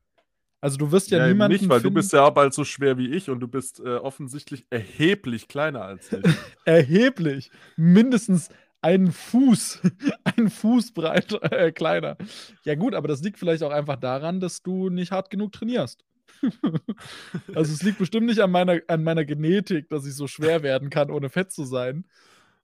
[0.61, 2.97] Also du wirst ja, Ja, niemanden nicht, weil du finden, bist ja bald so schwer
[2.97, 6.21] wie ich und du bist äh, offensichtlich erheblich kleiner als ich.
[6.65, 8.49] erheblich, mindestens
[8.81, 9.81] einen Fuß,
[10.23, 12.15] einen Fuß breit äh, kleiner.
[12.63, 16.05] Ja gut, aber das liegt vielleicht auch einfach daran, dass du nicht hart genug trainierst.
[17.55, 20.89] also es liegt bestimmt nicht an meiner, an meiner Genetik, dass ich so schwer werden
[20.89, 22.05] kann, ohne fett zu sein.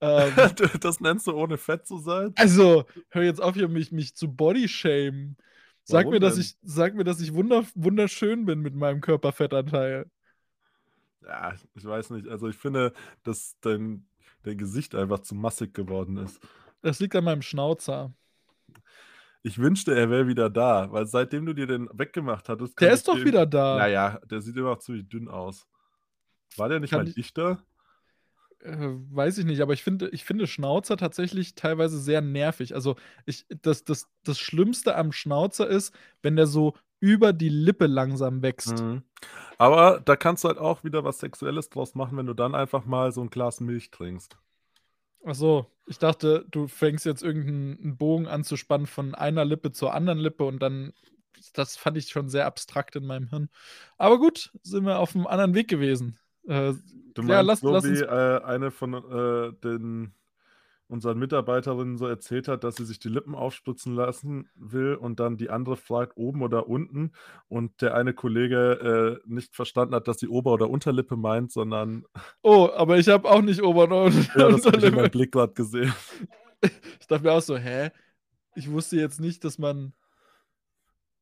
[0.00, 0.32] Ähm,
[0.80, 2.32] das nennst du ohne Fett zu sein?
[2.36, 5.36] also, hör jetzt auf, hier mich, mich zu bodyshamen.
[5.90, 6.42] Sag Warum mir, dass denn?
[6.42, 10.10] ich, sag mir, dass ich wunder, wunderschön bin mit meinem Körperfettanteil.
[11.22, 12.28] Ja, ich weiß nicht.
[12.28, 14.06] Also ich finde, dass dein,
[14.42, 16.40] dein Gesicht einfach zu massig geworden ist.
[16.82, 18.12] Das liegt an meinem Schnauzer.
[19.42, 23.08] Ich wünschte, er wäre wieder da, weil seitdem du dir den weggemacht hattest, Der ist
[23.08, 23.78] doch den, wieder da.
[23.78, 25.66] Naja, der sieht immer noch ziemlich dünn aus.
[26.56, 27.64] War der nicht Kann mal ich- dichter?
[28.60, 32.74] Äh, weiß ich nicht, aber ich finde, ich finde Schnauzer tatsächlich teilweise sehr nervig.
[32.74, 37.86] Also ich, das, das, das Schlimmste am Schnauzer ist, wenn der so über die Lippe
[37.86, 38.80] langsam wächst.
[38.82, 39.02] Mhm.
[39.56, 42.84] Aber da kannst du halt auch wieder was Sexuelles draus machen, wenn du dann einfach
[42.84, 44.36] mal so ein Glas Milch trinkst.
[45.24, 50.18] Ach so, ich dachte, du fängst jetzt irgendeinen Bogen anzuspannen von einer Lippe zur anderen
[50.18, 50.92] Lippe und dann,
[51.52, 53.48] das fand ich schon sehr abstrakt in meinem Hirn.
[53.96, 56.18] Aber gut, sind wir auf einem anderen Weg gewesen.
[56.48, 56.74] Äh,
[57.14, 60.12] Du ja, meinst lass, so lass wie äh, eine von äh, den
[60.86, 65.36] unseren Mitarbeiterinnen so erzählt hat, dass sie sich die Lippen aufspritzen lassen will und dann
[65.36, 67.12] die andere fragt, oben oder unten
[67.48, 72.04] und der eine Kollege äh, nicht verstanden hat, dass sie Ober- oder Unterlippe meint, sondern
[72.42, 74.96] Oh, aber ich habe auch nicht Ober- und ja, das habe ich in Unterlippe.
[74.96, 75.92] meinem Blick gerade gesehen.
[77.00, 77.90] Ich dachte mir auch so, hä?
[78.56, 79.92] Ich wusste jetzt nicht, dass man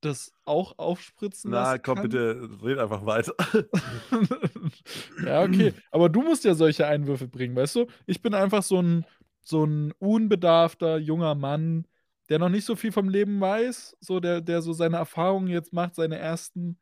[0.00, 2.02] das auch aufspritzen Na, lassen komm kann.
[2.08, 3.34] bitte, red einfach weiter.
[5.24, 5.72] ja, okay.
[5.90, 7.86] Aber du musst ja solche Einwürfe bringen, weißt du?
[8.06, 9.04] Ich bin einfach so ein,
[9.42, 11.86] so ein unbedarfter junger Mann,
[12.28, 15.72] der noch nicht so viel vom Leben weiß, so der, der so seine Erfahrungen jetzt
[15.72, 16.78] macht, seine ersten.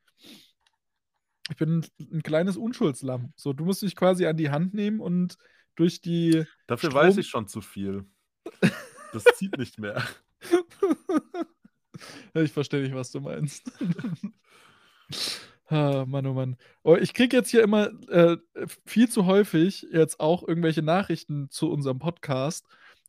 [1.51, 3.33] Ich bin ein, ein kleines Unschuldslamm.
[3.37, 5.37] So, du musst dich quasi an die Hand nehmen und
[5.77, 6.45] durch die.
[6.67, 8.05] Dafür Strom- weiß ich schon zu viel.
[9.13, 10.03] Das zieht nicht mehr.
[12.35, 13.71] ich verstehe nicht, was du meinst.
[15.67, 16.57] ah, Mann, oh Mann.
[16.83, 18.37] Oh, ich kriege jetzt hier immer äh,
[18.85, 22.67] viel zu häufig jetzt auch irgendwelche Nachrichten zu unserem Podcast,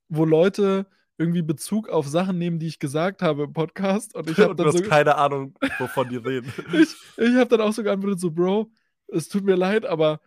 [0.10, 4.16] wo Leute irgendwie Bezug auf Sachen nehmen, die ich gesagt habe im Podcast.
[4.16, 6.52] Und ich habe dann, so, keine Ahnung, wovon die reden.
[6.74, 8.70] ich, ich hab dann auch so geantwortet, so, Bro,
[9.08, 10.20] es tut mir leid, aber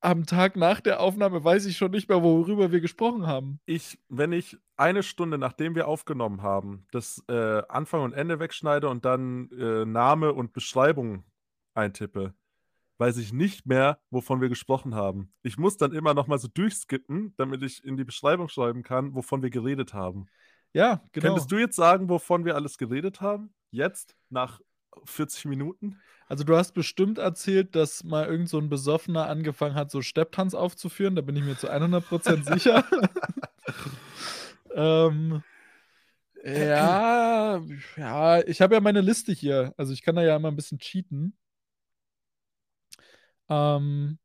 [0.00, 3.60] am Tag nach der Aufnahme weiß ich schon nicht mehr, worüber wir gesprochen haben.
[3.66, 8.88] Ich, wenn ich eine Stunde, nachdem wir aufgenommen haben, das äh, Anfang und Ende wegschneide
[8.88, 11.24] und dann äh, Name und Beschreibung
[11.74, 12.34] eintippe,
[12.98, 15.32] weiß ich nicht mehr, wovon wir gesprochen haben.
[15.42, 19.14] Ich muss dann immer noch mal so durchskippen, damit ich in die Beschreibung schreiben kann,
[19.14, 20.26] wovon wir geredet haben.
[20.72, 21.28] Ja, genau.
[21.28, 23.54] Könntest du jetzt sagen, wovon wir alles geredet haben?
[23.70, 24.60] Jetzt, nach
[25.04, 25.98] 40 Minuten?
[26.28, 30.54] Also du hast bestimmt erzählt, dass mal irgend so ein Besoffener angefangen hat, so Stepptanz
[30.54, 31.14] aufzuführen.
[31.14, 32.84] Da bin ich mir zu 100% sicher.
[34.74, 35.42] ähm,
[36.44, 37.60] ja,
[37.96, 39.72] ja, ich habe ja meine Liste hier.
[39.76, 41.36] Also ich kann da ja immer ein bisschen cheaten.
[43.48, 44.18] Ähm,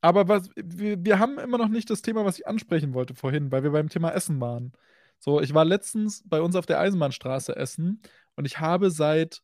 [0.00, 3.52] aber was, wir, wir haben immer noch nicht das Thema, was ich ansprechen wollte vorhin,
[3.52, 4.72] weil wir beim Thema Essen waren.
[5.18, 8.02] So, ich war letztens bei uns auf der Eisenbahnstraße essen
[8.36, 9.42] und ich habe seit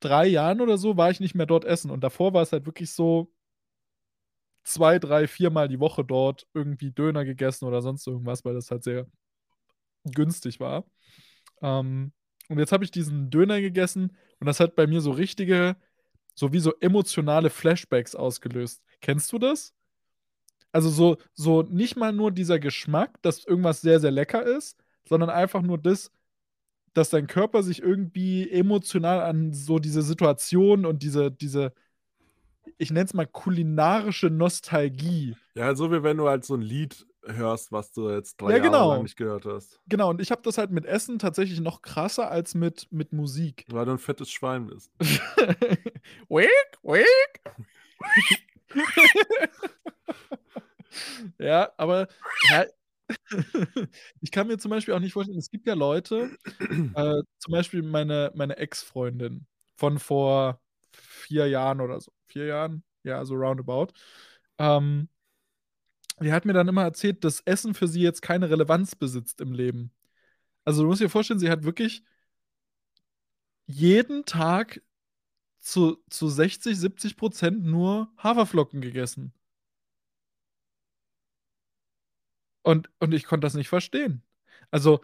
[0.00, 1.90] drei Jahren oder so war ich nicht mehr dort essen.
[1.90, 3.32] Und davor war es halt wirklich so
[4.64, 8.84] zwei, drei, viermal die Woche dort irgendwie Döner gegessen oder sonst irgendwas, weil das halt
[8.84, 9.06] sehr
[10.04, 10.84] günstig war.
[11.62, 12.12] Ähm,
[12.48, 15.76] und jetzt habe ich diesen Döner gegessen und das hat bei mir so richtige,
[16.34, 18.82] so wie so emotionale Flashbacks ausgelöst.
[19.00, 19.74] Kennst du das?
[20.72, 24.76] Also, so so nicht mal nur dieser Geschmack, dass irgendwas sehr, sehr lecker ist,
[25.08, 26.10] sondern einfach nur das,
[26.94, 31.72] dass dein Körper sich irgendwie emotional an so diese Situation und diese diese
[32.80, 37.06] ich nenne es mal kulinarische Nostalgie Ja, so wie wenn du halt so 'n Lied
[37.24, 39.02] hörst, was du jetzt 3 Ja, Jahre lang genau.
[39.02, 39.78] nicht gehört hast.
[39.88, 43.64] Genau, und ich habe das halt mit Essen tatsächlich noch krasser als mit mit Musik.
[43.70, 44.90] Weil du 'n fettes Schwein bist.
[51.38, 52.08] Ja, aber
[52.50, 52.64] ja
[54.20, 56.30] ich kann mir zum Beispiel auch nicht vorstellen es gibt ja Leute,
[56.94, 59.46] äh, zum Beispiel meine meine Ex-Freundin
[59.76, 60.60] von vor
[60.92, 62.82] 4 Jahren oder so 4 Jahren?
[63.02, 63.88] Ja, so roundabout.
[64.58, 65.08] Ähm
[66.20, 69.52] die hat mir dann immer erzählt, dass Essen für sie jetzt keine Relevanz besitzt im
[69.52, 69.90] Leben.
[70.64, 72.04] Also, du musst dir vorstellen, sie hat wirklich
[73.66, 74.82] jeden Tag
[75.60, 79.32] zu zu 60, 70 % nur Haferflocken gegessen.
[82.64, 84.22] Und und ich konnte das nicht verstehen.
[84.70, 85.00] Also,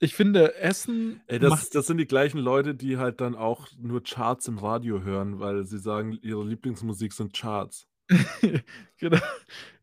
[0.00, 4.02] ich finde, Essen Ey, das das sind die gleichen Leute, die halt dann auch nur
[4.04, 7.86] Charts im Radio hören, weil sie sagen, ihre Lieblingsmusik sind Charts.
[8.98, 9.18] Genau.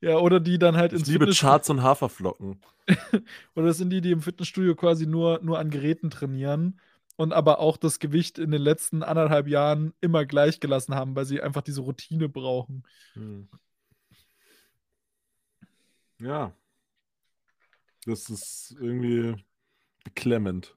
[0.01, 2.61] Ja, oder die dann halt Ich ins liebe Charts und Haferflocken.
[3.55, 6.79] Oder das sind die, die im Fitnessstudio quasi nur nur an Geräten trainieren
[7.15, 11.15] und aber auch das Gewicht in den letzten 1 1/2 Jahren immer gleich gelassen haben,
[11.15, 12.83] weil sie einfach diese Routine brauchen.
[13.15, 13.47] Mhm.
[16.19, 16.53] Ja.
[18.07, 19.35] Das ist irgendwie
[20.05, 20.75] beklemmend.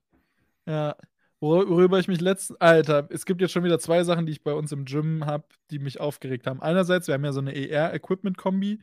[0.67, 0.95] Ja.
[1.39, 4.43] Wor worüber ich mich letzt Alter, es gibt jetzt schon wieder 2 Sachen, die ich
[4.43, 6.61] bei uns im Gym habe, die mich aufgeregt haben.
[6.61, 8.79] Einerseits, wir haben ja so 'ne ER-Equipment-Kombi,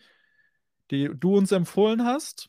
[0.90, 2.48] die du uns empfohlen hast.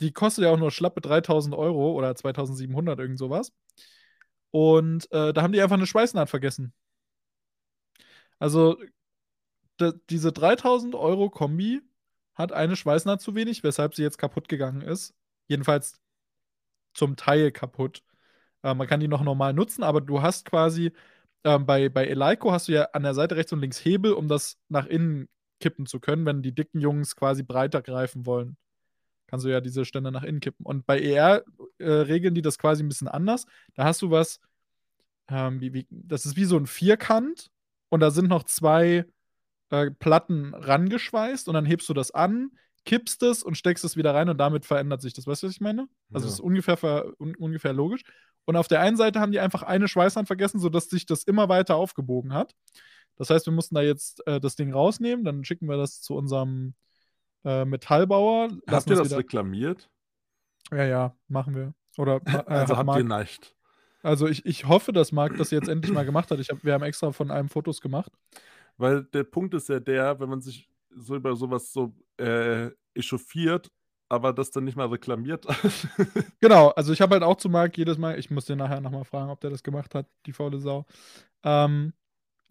[0.00, 3.50] Die kostet ja auch nur schlappe 3.000 € oder 2.700, irgend so was.
[4.54, 6.72] Und, äh, da haben die einfach 'ne Schweißnaht vergessen.
[8.42, 8.76] Also,
[10.10, 11.82] diese 3.000 € Kombi
[12.34, 15.14] hat eine Schweißnaht zu wenig, weshalb sie jetzt kaputtgegangen ist.
[15.48, 16.00] Jedenfalls
[16.94, 18.02] zum Teil kaputt.
[18.62, 20.92] Äh, man kann die noch normal nutzen, aber du hast quasi
[21.44, 24.28] ähm, bei bei Eleiko hast du ja an der Seite rechts und links Hebel, um
[24.28, 25.28] das nach innen
[25.60, 28.56] kippen zu können, wenn die dicken Jungs quasi breiter greifen wollen.
[29.28, 30.66] Kannst du ja diese Ständer nach innen kippen.
[30.66, 31.44] Und bei ER,
[31.78, 33.46] äh, regeln die das quasi 'n bisschen anders.
[33.74, 34.40] Da hast du was,
[35.30, 37.50] ähm, wie wie das ist wie so 'n Vierkant
[37.90, 39.06] und da sind noch 2,
[39.72, 42.50] äh, Platten rangeschweißt und dann hebst du das an,
[42.84, 45.26] kippst es und steckst es wieder rein und damit verändert sich das.
[45.26, 45.88] Weißt du, was ich meine?
[46.12, 46.32] Also, Ja.
[46.34, 46.78] ist ungefähr
[47.18, 48.02] un ungefähr logisch.
[48.44, 51.48] Und auf der einen Seite haben die einfach eine Schweißnaht vergessen, sodass sich das immer
[51.48, 52.54] weiter aufgebogen hat.
[53.16, 56.16] Das heißt, wir mussten da jetzt, äh, das Ding rausnehmen, dann schicken wir das zu
[56.16, 56.74] unserem,
[57.44, 59.88] äh, Metallbauer, Habt ihr das das wieder reklamiert?
[60.70, 61.74] Ja, ja, machen wir.
[61.98, 63.54] Oder äh, Also, habt Marc ihr nicht?
[64.02, 66.40] Also, ich ich hoffe, dass Marc das jetzt endlich mal gemacht hat.
[66.40, 68.10] Ich habe wir haben extra von einem Fotos gemacht.
[68.76, 72.70] Weil der Punkt ist ja der, wenn man sich so über so was so, äh,
[72.94, 73.70] echauffiert,
[74.08, 75.46] aber das dann nicht mal reklamiert.
[76.40, 78.90] Genau, also, ich habe halt auch zu Marc jedes Mal ich muss den nachher noch
[78.90, 80.86] mal fragen, ob der das gemacht hat, die faule Sau.
[81.44, 81.92] Ähm,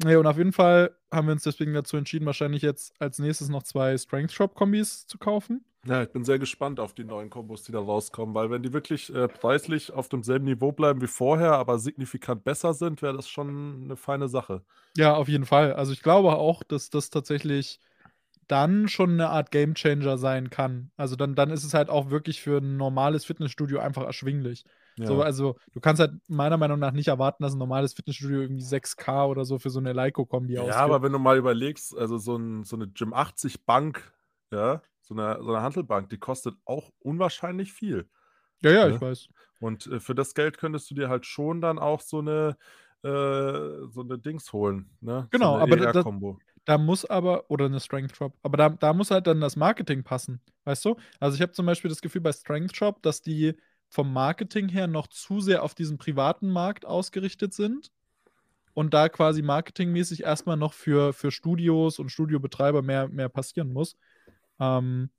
[0.04, 3.49] ne, und auf jeden Fall haben wir uns deswegen dazu entschieden, wahrscheinlich jetzt als Nächstes
[3.49, 5.66] noch 2 Strength Shop Kombis zu kaufen.
[5.88, 8.72] Ja, ich bin sehr gespannt auf die neuen Kombos, die da rauskommen, weil wenn die
[8.72, 13.28] wirklich, äh, preislich auf demselben Niveau bleiben wie vorher, aber signifikant besser sind, wäre das
[13.28, 14.64] schon 'ne feine Sache.
[14.97, 15.74] Ja, auf jeden Fall.
[15.74, 17.80] Also, ich glaube auch, dass das tatsächlich
[18.47, 20.91] dann schon 'ne Art Gamechanger sein kann.
[20.97, 24.66] Also, dann dann ist es halt auch wirklich für 'n normales Fitnessstudio einfach erschwinglich.
[25.03, 25.23] So, Ja.
[25.23, 29.29] also, du kannst halt meiner Meinung nach nicht erwarten, dass 'n normales Fitnessstudio irgendwie 6.000
[29.31, 30.81] oder so für so 'ne Eleiko-Kombi Ja, ausgibt.
[30.83, 34.11] aber wenn du mal überlegst, also, so 'n so 'ne Gym80 Bank,
[34.51, 38.09] ja, so 'ne so 'ne Hantelbank, die kostet auch unwahrscheinlich viel,
[38.63, 39.01] Ja, ja, ich ne?
[39.01, 39.27] weiß.
[39.59, 42.57] Und, äh, für das Geld könntest du dir halt schon dann auch so 'ne
[43.03, 43.09] äh,
[43.89, 45.29] so 'ne Dings holen, ne?
[45.33, 46.41] So Genau, 'ne aber da da ER-Kombo.
[46.65, 50.03] da muss aber oder 'ne Strength Shop, aber da da muss halt dann das Marketing
[50.03, 50.97] passen, weißt du?
[51.19, 53.55] Also, ich habe zum Beispiel das Gefühl bei Strength Shop, dass die
[53.91, 57.91] vom Marketing her noch zu sehr auf diesen privaten Markt ausgerichtet sind
[58.75, 63.73] und da quasi marketingmäßig erst mal noch für für Studios und Studiobetreiber mehr mehr passieren
[63.73, 63.97] muss.
[64.61, 65.09] Ähm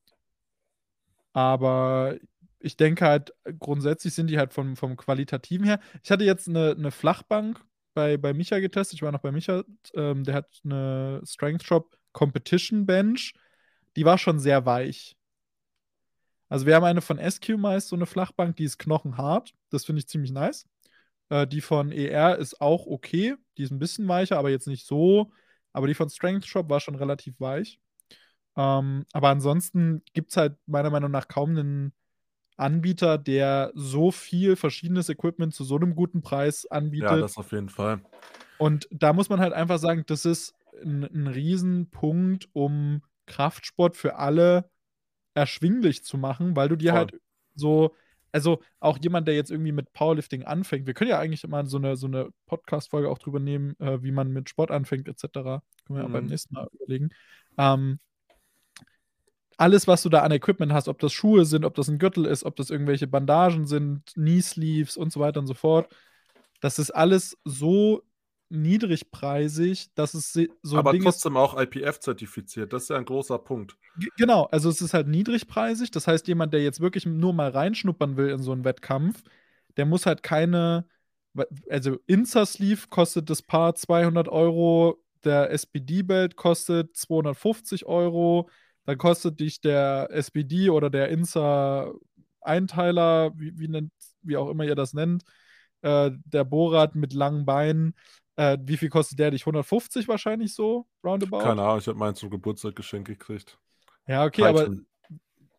[1.36, 2.18] aber
[2.60, 6.74] ich denke halt, grundsätzlich sind die halt vom vom Qualitativen her ich hatte jetzt 'ne
[6.78, 7.60] 'ne Flachbank
[7.94, 8.94] bei bei Micha getestet.
[8.96, 9.64] Ich war noch bei Micha,
[9.94, 13.34] ähm, der hat 'ne Strength Shop Competition Bench,
[13.96, 15.14] die war schon sehr weich.
[16.52, 19.54] Also, wir haben eine von SQ-Mice, so 'ne Flachbank, die ist knochenhart.
[19.70, 20.66] Das finde ich ziemlich nice.
[21.30, 23.36] Äh, die von ER ist auch okay.
[23.58, 25.32] Die ist 'n bisschen weicher, aber jetzt nicht so.
[25.72, 27.80] Aber die von Strength Shop war schon relativ weich.
[28.56, 31.94] Ähm, aber ansonsten gibt's halt meiner Meinung nach kaum 'nen
[32.56, 36.66] Anbieter, der so viel verschiedenes Equipment zu so 'nem guten Preis
[37.00, 37.18] Ja, anbietet.
[37.18, 38.02] das auf jeden Fall.
[38.60, 44.16] Und da muss man halt einfach sagen, das ist 'n 'n Riesenpunkt, um Kraftsport für
[44.16, 44.70] alle
[45.34, 46.98] erschwinglich zu machen, weil du dir Voll.
[46.98, 47.20] halt
[47.54, 47.94] so,
[48.32, 51.76] also auch jemand, der jetzt irgendwie mit Powerlifting anfängt, wir können ja eigentlich mal so
[51.78, 55.62] eine, so eine Podcast-Folge auch drüber nehmen, äh, wie man mit Sport anfängt, etc.
[55.86, 56.30] Können wir ja beim Mhm.
[56.30, 57.10] nächsten Mal überlegen.
[57.58, 57.98] Ähm,
[59.56, 62.26] alles, was du da an Equipment hast, ob das Schuhe sind, ob das ein Gürtel
[62.26, 65.94] ist, ob das irgendwelche Bandagen sind, Knee-Sleeves und so weiter und so fort,
[66.60, 68.02] das ist alles so
[68.52, 70.32] niedrigpreisig, dass es
[70.62, 71.04] so ein Aber Ding ist.
[71.04, 72.72] trotzdem auch IPF-zertifiziert.
[72.72, 73.76] Das ist ja ein großer Punkt.
[74.16, 75.90] Genau, also es ist halt niedrigpreisig.
[75.90, 79.22] Das heißt, jemand, der jetzt wirklich nur mal reinschnuppern will in so einen Wettkampf,
[79.76, 80.86] der muss halt keine,
[81.68, 88.48] also Insta-Sleeve kostet das Paar 200 Euro, der SPD-Belt kostet 250 Euro,
[88.84, 93.92] dann kostet dich der SPD oder der Insta-Einteiler, wie, wie, nennt,
[94.22, 95.22] wie auch immer ihr das nennt,
[95.82, 97.94] äh, der Bohrrad mit langen Beinen,
[98.36, 99.42] äh, wie viel kostet der dich?
[99.42, 101.38] 150 wahrscheinlich so, roundabout?
[101.38, 103.58] Keine Ahnung, ich habe meinen zum Geburtstag geschenkt gekriegt.
[104.06, 104.86] Ja, okay, aber Titan.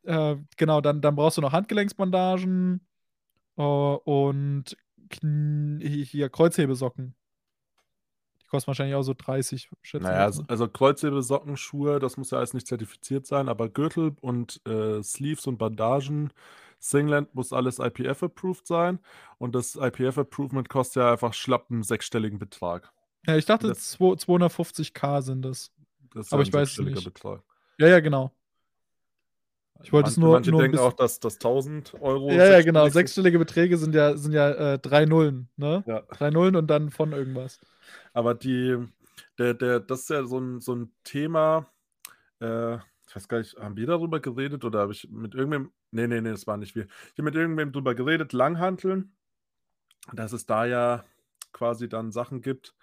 [0.04, 2.82] äh, genau, dann, dann brauchst du noch Handgelenksbandagen
[3.58, 4.78] äh, und
[5.10, 7.16] Kn hier Kreuzhebesocken.
[8.42, 10.24] Die kosten wahrscheinlich auch so 30, schätze Naja, ich.
[10.24, 15.02] also, also Kreuzhebelsocken, Schuhe, das muss ja alles nicht zertifiziert sein, aber Gürtel und äh,
[15.04, 16.32] Sleeves und Bandagen,
[16.84, 19.00] Singlet muss alles IPF-approved sein
[19.38, 22.92] und das IPF-Approvement kostet ja einfach schlappen sechsstelligen Betrag.
[23.26, 25.72] Ja, ich dachte, das- 2- 250k sind das.
[26.14, 27.04] Das ist Aber ja ich weiß es nicht.
[27.06, 27.42] Betrag.
[27.78, 28.32] Ja, ja, genau.
[29.82, 32.30] Ich wollte es nur- Manche nur denken auch, dass das 1000 Euro.
[32.32, 32.88] ja, ja, genau.
[32.90, 35.84] Sechsstellige Beträge sind ja, sind ja äh, drei Nullen, ne?
[35.88, 36.02] Ja.
[36.02, 37.60] Drei Nullen und dann von irgendwas.
[38.14, 38.78] Aber die,
[39.38, 41.66] der, der, das ist ja so ein, so ein Thema,
[42.42, 42.76] äh,
[43.08, 46.22] ich weiß gar nicht, haben wir darüber geredet oder habe ich mit irgendwem, nee, nee,
[46.22, 46.86] nee, das war nicht wir.
[46.86, 49.16] Ich habe mit irgendwem drüber geredet, Langhanteln,
[50.12, 51.06] dass es da ja
[51.54, 52.76] quasi dann Sachen gibt,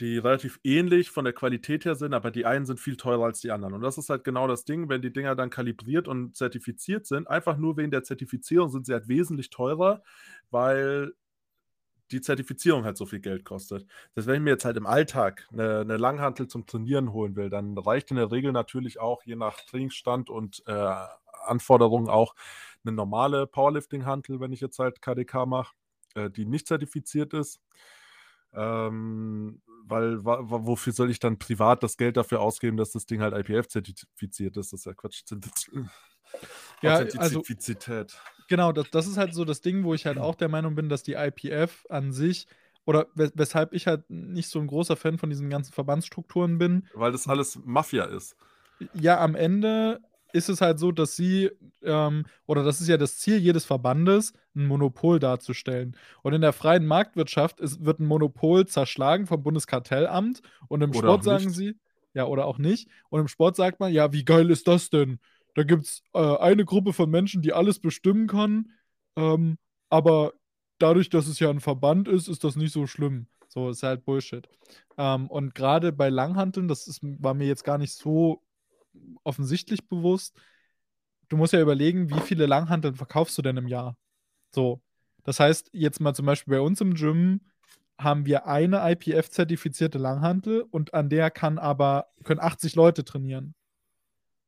[0.00, 3.40] die relativ ähnlich von der Qualität her sind, aber die einen sind viel teurer als
[3.40, 3.74] die anderen.
[3.74, 7.28] Und das ist halt genau das Ding, wenn die Dinger dann kalibriert und zertifiziert sind,
[7.28, 10.02] einfach nur wegen der Zertifizierung sind sie halt wesentlich teurer,
[10.50, 11.12] weil
[12.12, 13.86] die Zertifizierung halt so viel Geld kostet.
[14.14, 17.36] Das heißt, wenn ich mir jetzt halt im Alltag eine, eine Langhantel zum Trainieren holen
[17.36, 20.94] will, dann reicht in der Regel natürlich auch je nach Trainingsstand und äh,
[21.44, 22.34] Anforderungen auch
[22.84, 25.74] eine normale Powerlifting-Hantel, wenn ich jetzt halt KDK mache,
[26.14, 27.60] äh, die nicht zertifiziert ist.
[28.54, 33.34] Ähm, weil wofür soll ich dann privat das Geld dafür ausgeben, dass das Ding halt
[33.34, 34.72] IPF-zertifiziert ist?
[34.72, 35.22] Das ist ja Quatsch.
[36.82, 38.16] Ja, also- Authentizität.
[38.48, 40.88] Genau, das, das ist halt so das Ding, wo ich halt auch der Meinung bin,
[40.88, 42.46] dass die IPF an sich,
[42.84, 46.86] oder wes weshalb ich halt nicht so ein großer Fan von diesen ganzen Verbandsstrukturen bin,
[46.94, 48.36] Weil das alles Mafia ist.
[48.92, 50.00] ja, am Ende
[50.34, 51.50] ist es halt so, dass sie,
[51.82, 55.96] ähm, oder das ist ja das Ziel jedes Verbandes, ein Monopol darzustellen.
[56.22, 60.98] Und in der freien Marktwirtschaft ist, wird ein Monopol zerschlagen vom Bundeskartellamt und im Oder
[60.98, 61.78] Sport sagen sie,
[62.14, 62.88] ja, oder auch nicht.
[63.08, 65.20] Und im Sport sagt man, ja, wie geil ist das denn?
[65.54, 68.70] Da gibt es äh, eine Gruppe von Menschen, die alles bestimmen kann,
[69.16, 69.58] ähm,
[69.90, 70.32] aber
[70.78, 73.26] dadurch, dass es ja ein Verband ist, ist das nicht so schlimm.
[73.48, 74.48] So, ist halt Bullshit.
[74.96, 78.42] Ähm, und gerade bei Langhanteln, das ist, war mir jetzt gar nicht so
[79.24, 80.40] offensichtlich bewusst.
[81.28, 83.96] Du musst ja überlegen, wie viele Langhanteln verkaufst du denn im Jahr?
[84.50, 84.80] So.
[85.24, 87.42] Das heißt, jetzt mal zum Beispiel bei uns im Gym
[87.98, 93.54] haben wir eine IPF-zertifizierte Langhantel und an der kann aber, können 80 Leute trainieren.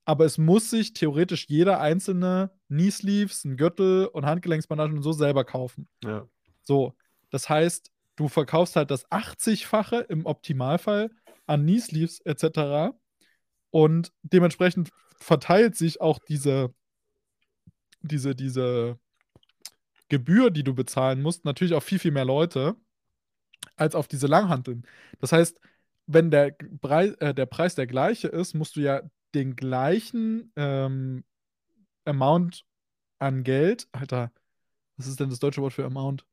[0.04, 5.44] Aber es muss sich theoretisch jeder einzelne Knee-Sleeves, ein Gürtel und Handgelenksbandagen und so selber
[5.44, 5.88] kaufen.
[6.04, 6.28] Ja.
[6.62, 6.94] So,
[7.30, 11.10] das heißt, du verkaufst halt das 80-fache im Optimalfall
[11.46, 12.94] an Knee-Sleeves etc.
[13.70, 16.74] Und dementsprechend verteilt sich auch diese,
[18.02, 18.98] diese, diese
[20.08, 22.76] Gebühr, die du bezahlen musst, natürlich auf viel, viel mehr Leute
[23.76, 24.86] als auf diese Langhanteln.
[25.18, 25.58] Das heißt,
[26.06, 29.02] wenn der, Preis, äh, der Preis der gleiche ist, musst du ja
[29.34, 31.24] den gleichen ähm,
[32.04, 32.64] Amount
[33.18, 34.32] an Geld, Alter,
[34.96, 36.26] was ist denn das deutsche Wort für Amount?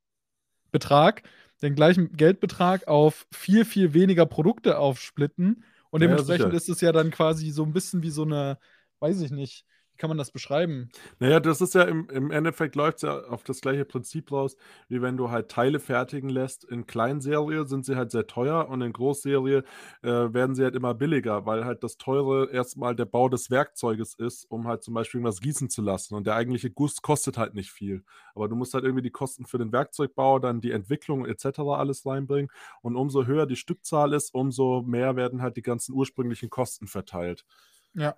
[0.71, 1.23] Betrag,
[1.61, 5.63] den gleichen Geldbetrag auf viel, viel weniger Produkte aufsplitten.
[5.89, 6.53] Und Ja, dementsprechend sicher.
[6.53, 8.57] ist es ja dann quasi so ein bisschen wie so eine,
[8.99, 9.65] weiß ich nicht,
[10.01, 10.89] kann man das beschreiben?
[11.19, 14.57] Naja, das ist ja im, im Endeffekt läuft es ja auf das gleiche Prinzip raus,
[14.89, 16.63] wie wenn du halt Teile fertigen lässt.
[16.63, 19.63] In Kleinserie sind sie halt sehr teuer und in Großserie
[20.01, 24.15] äh, werden sie halt immer billiger, weil halt das Teure erstmal der Bau des Werkzeuges
[24.15, 26.15] ist, um halt zum Beispiel irgendwas gießen zu lassen.
[26.15, 28.03] Und der eigentliche Guss kostet halt nicht viel.
[28.33, 31.59] Aber du musst halt irgendwie die Kosten für den Werkzeugbau, dann die Entwicklung etc.
[31.59, 32.49] alles reinbringen.
[32.81, 37.45] Und umso höher die Stückzahl ist, umso mehr werden halt die ganzen ursprünglichen Kosten verteilt.
[37.93, 38.15] Ja.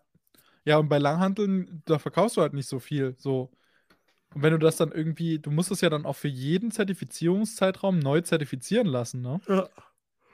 [0.65, 3.15] Ja, und bei Langhanteln, da verkaufst du halt nicht so viel.
[3.17, 3.51] So.
[4.33, 7.99] Und wenn du das dann irgendwie, du musst es ja dann auch für jeden Zertifizierungszeitraum
[7.99, 9.39] neu zertifizieren lassen, ne?
[9.47, 9.69] Ja.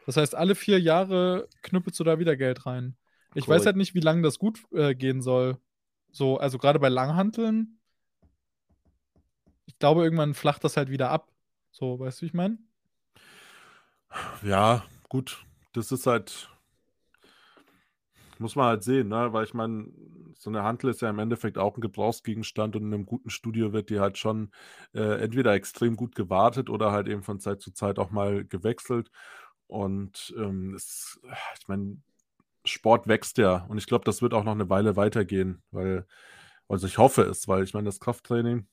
[0.06, 2.96] Das heißt, alle vier Jahre knüppelst du da wieder Geld rein.
[3.36, 5.58] Ich weiß halt nicht, wie lange das gut äh, gehen soll.
[6.12, 7.80] So, also gerade bei Langhanteln.
[9.68, 11.32] Ich glaube, irgendwann flacht das halt wieder ab.
[11.72, 12.58] So, weißt du, wie ich meine?
[14.42, 15.46] Ja, gut.
[15.74, 16.50] Das ist halt.
[18.40, 19.34] Muss man halt sehen, ne?
[19.34, 19.88] Weil ich meine,
[20.36, 23.74] so eine Hantel ist ja im Endeffekt auch ein Gebrauchsgegenstand und in einem guten Studio
[23.74, 24.52] wird die halt schon
[24.94, 29.12] äh, entweder extrem gut gewartet oder halt eben von Zeit zu Zeit auch mal gewechselt.
[29.68, 31.20] Und ähm, es,
[31.60, 31.98] ich meine,
[32.66, 36.06] Sport wächst ja und ich glaube, das wird auch noch eine Weile weitergehen, weil,
[36.70, 38.68] also ich hoffe es, weil ich meine, das Krafttraining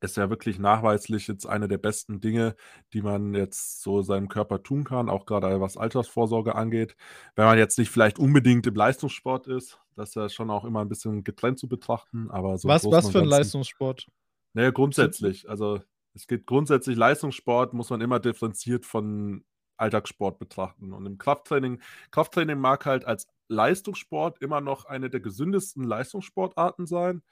[0.00, 2.56] ist ja wirklich nachweislich jetzt eine der besten Dinge,
[2.92, 6.96] die man jetzt so seinem Körper tun kann, auch gerade was Altersvorsorge angeht.
[7.34, 10.80] Wenn man jetzt nicht vielleicht unbedingt im Leistungssport ist, das ist ja schon auch immer
[10.80, 14.06] ein bisschen getrennt zu betrachten, aber so Was, was für ein Leistungssport?
[14.52, 15.48] Naja, grundsätzlich.
[15.48, 15.80] Also
[16.14, 19.44] es geht grundsätzlich Leistungssport, muss man immer differenziert von
[19.76, 20.92] Alltagssport betrachten.
[20.92, 21.80] Und im Krafttraining,
[22.10, 27.22] Krafttraining mag halt als Leistungssport immer noch eine der gesündesten Leistungssportarten sein.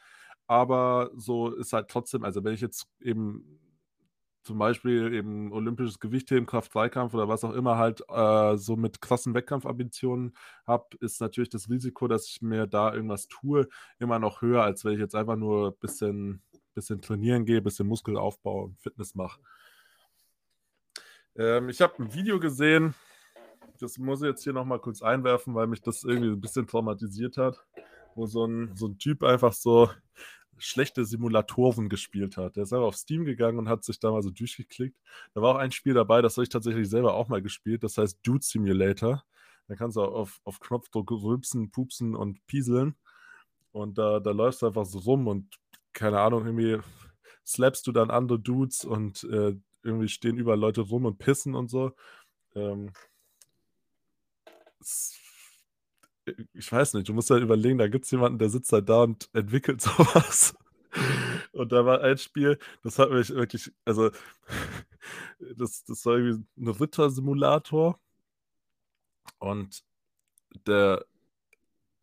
[0.47, 3.61] Aber so ist halt trotzdem, also wenn ich jetzt eben
[4.45, 9.33] zum Beispiel eben olympisches Gewichtheben, Kraft-Dreikampf oder was auch immer halt äh, so mit krassen
[9.33, 10.37] Wettkampfambitionen
[10.67, 13.69] habe, ist natürlich das Risiko, dass ich mir da irgendwas tue,
[13.99, 16.43] immer noch höher, als wenn ich jetzt einfach nur ein bisschen,
[16.75, 19.41] bisschen trainieren gehe, ein bisschen Muskelaufbau und Fitness mache.
[21.37, 22.95] Ähm, ich habe ein Video gesehen,
[23.81, 27.39] das muss ich jetzt hier nochmal kurz einwerfen, weil mich das irgendwie ein bisschen traumatisiert
[27.39, 27.65] hat,
[28.17, 29.91] wo so ein, so ein Typ einfach so
[30.59, 32.57] schlechte Simulatoren gespielt hat.
[32.57, 34.97] Der ist einfach auf Steam gegangen und hat sich da mal so durchgeklickt.
[35.35, 37.99] Da war auch ein Spiel dabei, das habe ich tatsächlich selber auch mal gespielt, das
[37.99, 39.25] heißt Dude Simulator.
[39.67, 42.97] Da kannst du auf, auf Knopfdruck rülpsen, pupsen und pieseln.
[43.73, 45.59] Und da, da läufst du einfach so rum und
[45.93, 46.79] keine Ahnung, irgendwie
[47.47, 51.71] slappst du dann andere Dudes und äh, irgendwie stehen überall Leute rum und pissen und
[51.71, 51.93] so.
[52.55, 52.91] Ähm,
[56.55, 59.03] ich weiß nicht, du musst halt überlegen, da gibt es jemanden, der sitzt halt da
[59.05, 60.55] und entwickelt sowas.
[61.53, 64.11] Und da war ein Spiel, das hat mich wirklich, also,
[65.57, 67.99] das, das war irgendwie ein Ritter-Simulator.
[69.39, 69.85] Und
[70.67, 71.05] der,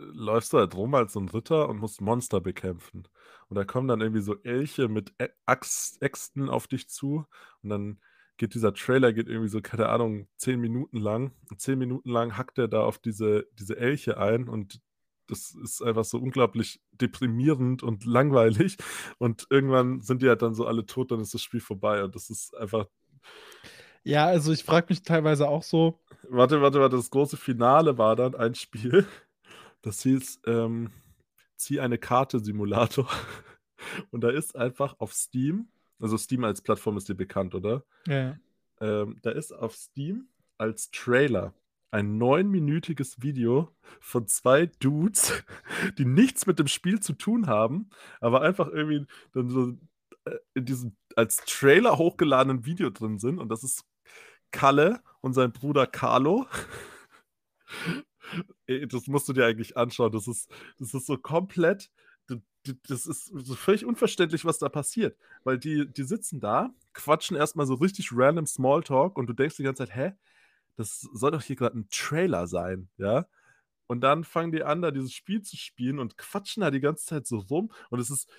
[0.01, 3.07] läufst du halt rum als so ein Ritter und musst Monster bekämpfen.
[3.49, 5.13] Und da kommen dann irgendwie so Elche mit
[5.45, 7.25] Axt, Äxten auf dich zu.
[7.61, 7.99] Und dann
[8.41, 11.31] geht dieser Trailer, geht irgendwie so, keine Ahnung, zehn Minuten lang.
[11.51, 14.81] Und zehn Minuten lang hackt er da auf diese, diese Elche ein und
[15.27, 18.77] das ist einfach so unglaublich deprimierend und langweilig.
[19.19, 22.03] Und irgendwann sind die halt dann so alle tot, dann ist das Spiel vorbei.
[22.03, 22.87] Und das ist einfach.
[24.03, 25.99] Ja, also ich frage mich teilweise auch so.
[26.27, 29.05] Warte, warte, warte, das große Finale war dann ein Spiel.
[29.83, 30.91] Das hieß ähm,
[31.55, 33.09] Zieh eine Karte-Simulator.
[34.11, 35.69] Und da ist einfach auf Steam,
[36.01, 37.83] also Steam als Plattform ist dir bekannt, oder?
[38.07, 38.37] Ja.
[38.79, 40.27] Ähm, da ist auf Steam
[40.57, 41.53] als Trailer
[41.91, 45.43] ein neunminütiges Video von zwei Dudes,
[45.97, 47.89] die nichts mit dem Spiel zu tun haben,
[48.19, 49.73] aber einfach irgendwie dann so
[50.25, 53.39] äh, in diesem als Trailer hochgeladenen Video drin sind.
[53.39, 53.83] Und das ist
[54.51, 56.47] Kalle und sein Bruder Carlo.
[58.87, 60.13] Das musst du dir eigentlich anschauen.
[60.13, 60.49] Das ist,
[60.79, 61.91] das ist so komplett,
[62.87, 65.17] das ist so völlig unverständlich, was da passiert.
[65.43, 69.63] Weil die, die sitzen da, quatschen erstmal so richtig random Smalltalk und du denkst die
[69.63, 70.13] ganze Zeit, hä?
[70.77, 73.25] Das soll doch hier gerade ein Trailer sein, ja?
[73.87, 77.05] Und dann fangen die an, da dieses Spiel zu spielen und quatschen da die ganze
[77.05, 77.71] Zeit so rum.
[77.89, 78.29] Und es ist,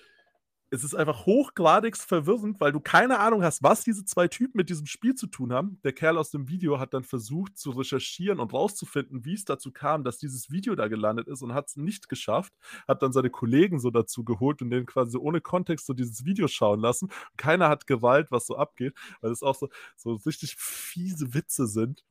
[0.73, 4.71] es ist einfach hochgradig verwirrend, weil du keine Ahnung hast, was diese zwei Typen mit
[4.71, 5.79] diesem Spiel zu tun haben.
[5.83, 9.71] Der Kerl aus dem Video hat dann versucht zu recherchieren und rauszufinden, wie es dazu
[9.71, 12.53] kam, dass dieses Video da gelandet ist und hat es nicht geschafft.
[12.87, 16.47] Hat dann seine Kollegen so dazu geholt und denen quasi ohne Kontext so dieses Video
[16.47, 17.09] schauen lassen.
[17.37, 22.03] keiner hat Gewalt, was so abgeht, weil es auch so, so richtig fiese Witze sind.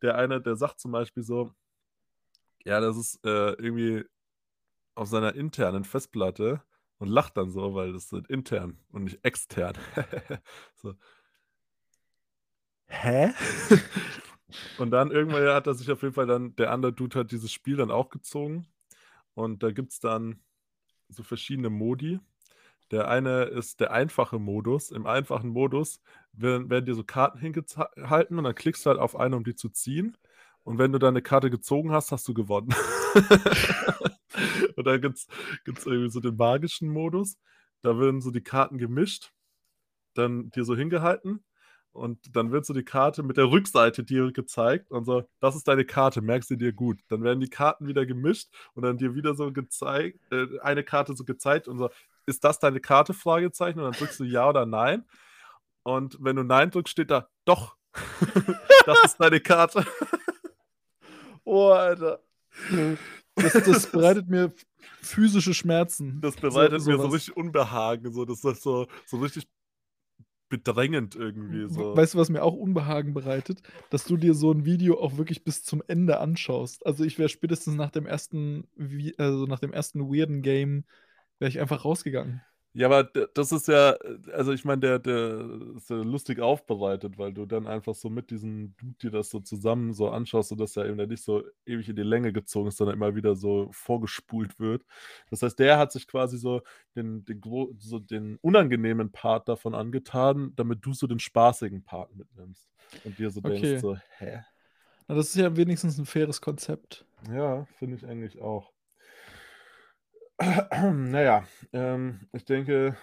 [0.00, 1.50] Der eine, der sagt zum Beispiel so,
[2.64, 4.04] ja, das ist äh, irgendwie
[4.94, 6.62] auf seiner internen Festplatte
[6.98, 9.74] und lacht dann so, weil das sind intern und nicht extern.
[10.74, 10.94] so.
[12.88, 13.32] Hä?
[14.78, 17.52] und dann irgendwann hat er sich auf jeden Fall dann, der andere Dude hat dieses
[17.52, 18.66] Spiel dann auch gezogen.
[19.34, 20.40] Und da gibt es dann
[21.08, 22.20] so verschiedene Modi.
[22.90, 24.90] Der eine ist der einfache Modus.
[24.90, 26.00] Im einfachen Modus
[26.32, 29.56] werden, werden dir so Karten hingehalten und dann klickst du halt auf eine, um die
[29.56, 30.16] zu ziehen.
[30.66, 32.74] Und wenn du deine Karte gezogen hast, hast du gewonnen.
[34.76, 35.28] Und dann gibt es
[35.86, 37.38] irgendwie so den magischen Modus.
[37.82, 39.32] Da werden so die Karten gemischt,
[40.14, 41.44] dann dir so hingehalten
[41.92, 45.68] und dann wird so die Karte mit der Rückseite dir gezeigt und so, das ist
[45.68, 47.00] deine Karte, merkst du dir gut.
[47.08, 51.14] Dann werden die Karten wieder gemischt und dann dir wieder so gezeigt, äh, eine Karte
[51.14, 51.90] so gezeigt und so,
[52.26, 53.14] ist das deine Karte?
[53.14, 53.78] Fragezeichen.
[53.78, 55.04] Und dann drückst du Ja oder Nein.
[55.84, 57.76] Und wenn du Nein drückst, steht da, doch,
[58.84, 59.86] das ist deine Karte.
[61.46, 62.20] Oh, Alter.
[63.34, 64.52] Das, das bereitet mir
[65.00, 66.20] physische Schmerzen.
[66.20, 68.12] Das bereitet So- mir so richtig Unbehagen.
[68.12, 69.48] So, das ist so, so richtig
[70.48, 71.68] bedrängend irgendwie.
[71.68, 71.96] So.
[71.96, 73.62] Weißt du, was mir auch Unbehagen bereitet?
[73.90, 76.86] Dass du dir so ein Video auch wirklich bis zum Ende anschaust.
[76.86, 78.68] Also ich wäre spätestens nach dem ersten,
[79.18, 80.84] also nach dem ersten weirden Game,
[81.38, 82.42] wäre ich einfach rausgegangen.
[82.78, 83.96] Ja, aber das ist ja,
[84.34, 88.30] also ich meine, der, der ist ja lustig aufbereitet, weil du dann einfach so mit
[88.30, 91.96] diesem Dude dir das so zusammen so anschaust, sodass ja eben nicht so ewig in
[91.96, 94.84] die Länge gezogen ist, sondern immer wieder so vorgespult wird.
[95.30, 96.60] Das heißt, der hat sich quasi so
[96.94, 97.40] den, den,
[97.78, 102.68] so den unangenehmen Part davon angetan, damit du so den spaßigen Part mitnimmst.
[103.04, 103.58] Und dir so Okay.
[103.70, 104.44] denkst, so, hä?
[105.08, 107.06] Na, das ist ja wenigstens ein faires Konzept.
[107.32, 108.75] Ja, finde ich eigentlich auch.
[110.92, 112.96] Naja, ähm, ich denke,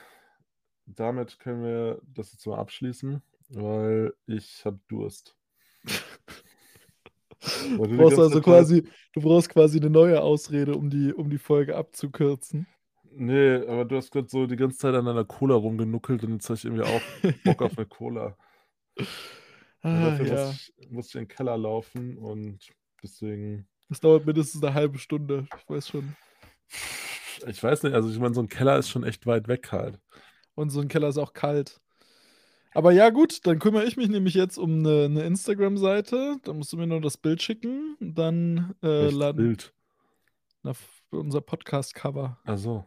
[0.85, 5.37] damit können wir das jetzt mal abschließen, weil ich habe Durst.
[7.77, 11.75] Du brauchst also quasi, du brauchst quasi eine neue Ausrede, um die, um die Folge
[11.75, 12.67] abzukürzen.
[13.11, 16.49] Nee, aber du hast gerade so die ganze Zeit an deiner Cola rumgenuckelt und jetzt
[16.49, 17.01] habe ich irgendwie auch
[17.43, 18.37] Bock auf eine Cola.
[19.85, 20.45] Ah, dafür ja.
[20.45, 22.71] muss, ich, muss ich in den Keller laufen und
[23.03, 25.45] deswegen, Das dauert mindestens eine halbe Stunde.
[25.57, 26.15] Ich weiß schon.
[27.47, 29.99] ich weiß nicht, also ich meine, so ein Keller ist schon echt weit weg halt.
[30.55, 31.79] Und so ein Keller ist auch kalt.
[32.73, 36.37] Aber ja, gut, dann kümmere ich mich nämlich jetzt um eine, eine Instagram-Seite.
[36.43, 37.95] Da musst du mir nur das Bild schicken.
[37.99, 39.73] Dann äh, Welches laden Bild.
[40.63, 40.73] na,
[41.11, 42.39] unser Podcast-Cover.
[42.43, 42.85] Ach so.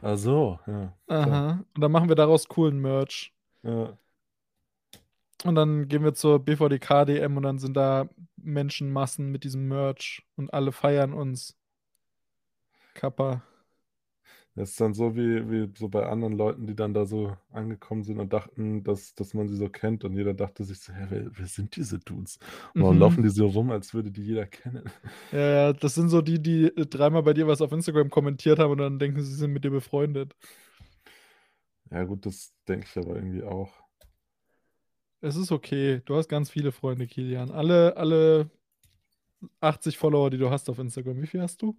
[0.00, 0.94] Ach so, ja.
[1.06, 1.26] klar.
[1.28, 1.64] Aha.
[1.74, 3.32] Und dann machen wir daraus coolen Merch.
[3.62, 3.96] Ja.
[5.44, 10.52] Und dann gehen wir zur BVDK-DM und dann sind da Menschenmassen mit diesem Merch und
[10.54, 11.56] alle feiern uns.
[12.94, 13.42] Kappa.
[14.56, 18.04] Das ist dann so wie, wie so bei anderen Leuten, die dann da so angekommen
[18.04, 20.04] sind und dachten, dass, dass man sie so kennt.
[20.04, 22.38] Und jeder dachte sich so, hä, wer, wer sind diese Dudes?
[22.76, 23.00] Warum Mhm.
[23.00, 24.84] laufen die so rum, als würde die jeder kennen?
[25.32, 28.70] Ja, das sind so die, die äh, dreimal bei dir was auf Instagram kommentiert haben
[28.72, 30.34] und dann denken, sie sind mit dir befreundet.
[31.90, 33.72] Ja, gut, das denke ich aber irgendwie auch.
[35.20, 36.02] Es ist okay.
[36.04, 37.50] Du hast ganz viele Freunde, Kilian.
[37.50, 38.50] Alle, alle
[39.60, 41.20] 80 Follower, die du hast auf Instagram.
[41.22, 41.76] Wie viel hast du?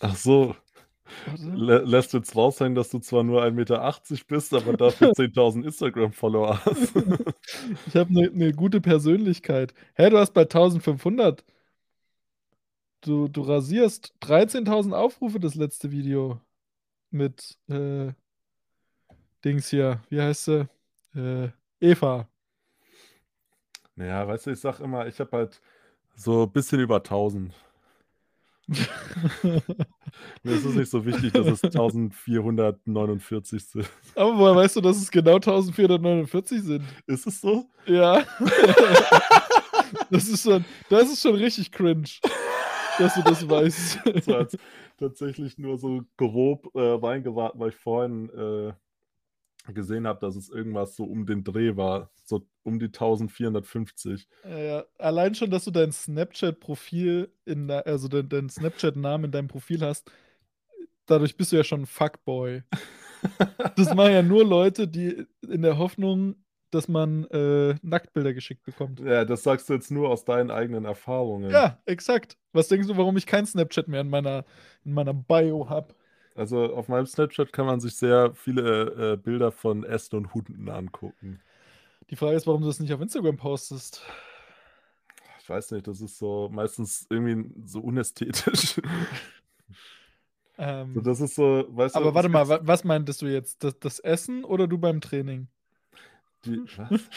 [0.00, 0.54] Ach so.
[1.36, 6.64] Lä lässt jetzt raushängen, dass du zwar nur 1,80 Meter bist, aber dafür 10.000 Instagram-Follower
[6.64, 6.94] hast.
[7.86, 9.74] Ich habe eine ne gute Persönlichkeit.
[9.94, 11.44] Hä, du hast bei 1500.
[13.00, 16.40] Du, du rasierst 13.000 Aufrufe das letzte Video.
[17.10, 18.12] Mit äh,
[19.44, 20.02] Dings hier.
[20.08, 20.68] Wie heißt sie?
[21.14, 21.48] Äh,
[21.80, 22.28] Eva.
[23.96, 25.60] Naja, weißt du, ich sag immer, ich habe halt
[26.14, 27.52] so ein bisschen über 1000.
[30.42, 33.90] Mir ist es nicht so wichtig, dass es 1449 sind.
[34.14, 36.84] Aber woher weißt du, dass es genau 1449 sind?
[37.06, 37.66] Ist es so?
[37.86, 38.24] Ja.
[40.10, 42.08] das ist schon, das ist schon richtig cringe,
[42.98, 44.00] dass du das weißt.
[44.22, 44.56] So als
[44.98, 48.72] tatsächlich nur so grob äh, reingeraten, weil ich vorhin äh,
[49.68, 52.10] gesehen habe, dass es irgendwas so um den Dreh war.
[52.24, 54.28] So um die 1450.
[54.44, 54.84] Ja, ja.
[54.98, 60.10] Allein schon, dass du dein Snapchat-Profil in also dein, dein Snapchat-Namen in deinem Profil hast,
[61.06, 62.62] dadurch bist du ja schon ein Fuckboy.
[63.76, 66.34] Das machen ja nur Leute, die in der Hoffnung,
[66.72, 68.98] dass man äh, Nacktbilder geschickt bekommt.
[68.98, 71.50] Ja, das sagst du jetzt nur aus deinen eigenen Erfahrungen.
[71.50, 72.36] Ja, exakt.
[72.52, 74.44] Was denkst du, warum ich kein Snapchat mehr in meiner,
[74.84, 75.94] in meiner Bio habe?
[76.34, 80.68] Also auf meinem Snapchat kann man sich sehr viele äh, Bilder von Essen und Hunden
[80.68, 81.40] angucken.
[82.10, 84.02] Die Frage ist, warum du das nicht auf Instagram postest.
[85.40, 88.80] Ich weiß nicht, das ist so meistens irgendwie so unästhetisch.
[90.58, 93.26] Ähm, So, das ist so, weißt du, aber warte ich mal, wa was meintest du
[93.26, 93.64] jetzt?
[93.64, 95.48] Das, das Essen oder du beim Training?
[96.44, 97.10] Die, was?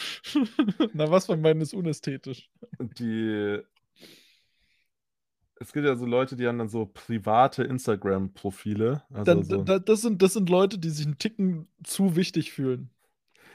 [0.92, 2.50] Na, was von beiden ist unästhetisch?
[2.78, 3.62] Die.
[5.58, 9.02] Es gibt ja so Leute, die haben dann so private Instagram-Profile.
[9.10, 9.62] Also Dann, so.
[9.62, 12.90] da, das, sind, das sind Leute, die sich einen Ticken zu wichtig fühlen.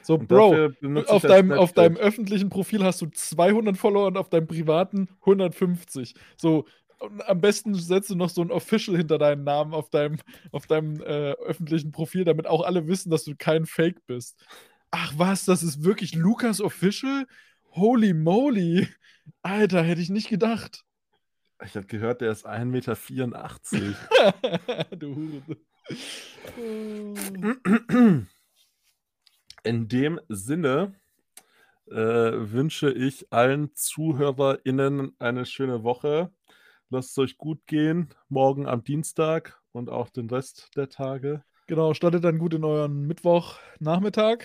[0.02, 0.72] So, Und Bro,
[1.08, 6.16] auf deinem, auf deinem öffentlichen Profil hast du 200 Follower und auf deinem privaten 150.
[6.38, 6.66] So,
[7.28, 10.18] am besten setzt du noch so ein Official hinter deinen Namen auf deinem,
[10.52, 14.44] auf deinem äh, öffentlichen Profil, damit auch alle wissen, dass du kein Fake bist.
[14.92, 17.26] Ach was, das ist wirklich Lukas Official?
[17.72, 18.88] Holy moly.
[19.42, 20.84] Alter, hätte ich nicht gedacht.
[21.64, 22.96] Ich habe gehört, der ist 1,84 Meter.
[24.96, 25.42] du Hure.
[29.64, 30.96] In dem Sinne
[31.88, 36.32] äh, wünsche ich allen ZuhörerInnen eine schöne Woche.
[36.90, 38.10] Lasst es euch gut gehen.
[38.28, 41.44] Morgen am Dienstag und auch den Rest der Tage.
[41.68, 44.40] Genau, startet dann gut in euren Mittwochnachmittag.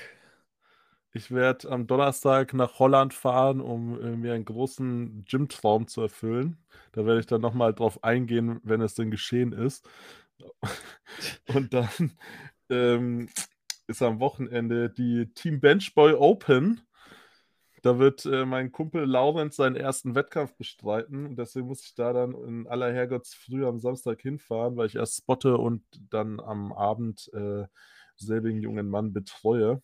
[1.17, 6.59] Ich werde am Donnerstag nach Holland fahren, um äh, mir einen großen Gym-Traum zu erfüllen.
[6.93, 9.89] Da werde ich dann nochmal drauf eingehen, wenn es denn geschehen ist.
[11.49, 12.13] Und dann
[12.69, 13.31] ähm,
[13.87, 16.83] ist am Wochenende die Team Benchboy Open.
[17.81, 21.25] Da wird äh, mein Kumpel Laurent seinen ersten Wettkampf bestreiten.
[21.29, 25.17] Und deswegen muss ich da dann in aller Herrgottsfrüh am Samstag hinfahren, weil ich erst
[25.17, 27.65] spotte und dann am Abend äh,
[28.17, 29.81] selbigen jungen Mann betreue.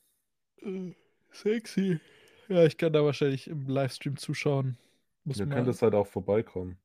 [1.33, 2.01] Sexy.
[2.49, 4.77] Ja, ich kann da wahrscheinlich im Livestream zuschauen.
[5.25, 6.79] Muss Ihr könnt es halt auch vorbeikommen.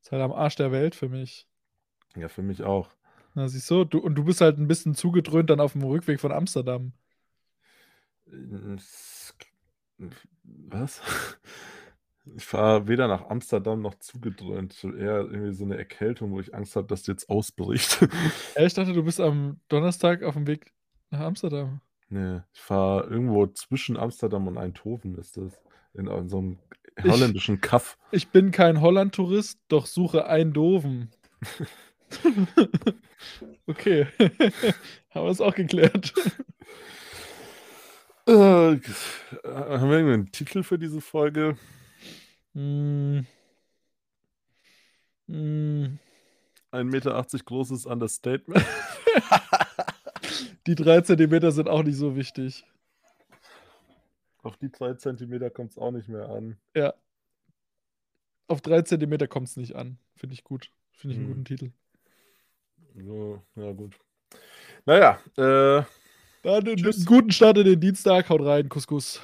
[0.00, 1.46] Ist halt am Arsch der Welt für mich.
[2.16, 2.90] Ja, für mich auch.
[3.34, 6.20] Na, siehst du, du, und du bist halt ein bisschen zugedröhnt dann auf dem Rückweg
[6.20, 6.92] von Amsterdam.
[10.44, 11.00] Was?
[12.36, 14.84] Ich fahre weder nach Amsterdam noch zugedröhnt.
[14.84, 17.98] Eher irgendwie so eine Erkältung, wo ich Angst habe, dass die jetzt ausbricht.
[18.56, 20.72] Ja, ich dachte, du bist am Donnerstag auf dem Weg
[21.10, 21.80] nach Amsterdam.
[22.12, 25.62] Nee, ich fahre irgendwo zwischen Amsterdam und Eindhoven ist das.
[25.94, 26.58] In, in so einem
[27.02, 27.96] holländischen Kaff.
[28.10, 31.10] Ich bin kein Holland-Tourist, doch suche Eindhoven.
[33.66, 34.06] okay.
[35.08, 36.12] Haben wir es auch geklärt.
[38.26, 41.56] Äh, haben wir irgendeinen Titel für diese Folge?
[42.52, 43.20] Mm.
[45.26, 45.98] Mm.
[46.72, 48.66] 1,80 Meter großes Understatement.
[50.66, 52.64] die drei Zentimeter sind auch nicht so wichtig.
[54.42, 56.56] Auf die drei Zentimeter kommt es auch nicht mehr an.
[56.74, 56.94] Ja.
[58.48, 59.98] Auf drei Zentimeter kommt es nicht an.
[60.16, 60.70] Finde ich gut.
[60.92, 61.34] Finde ich einen hm.
[61.34, 61.70] guten Titel.
[62.96, 63.98] So, ja, gut.
[64.84, 65.84] Naja, äh.
[66.42, 68.28] Dann einen guten Start in den Dienstag.
[68.28, 69.20] Haut rein, Couscous.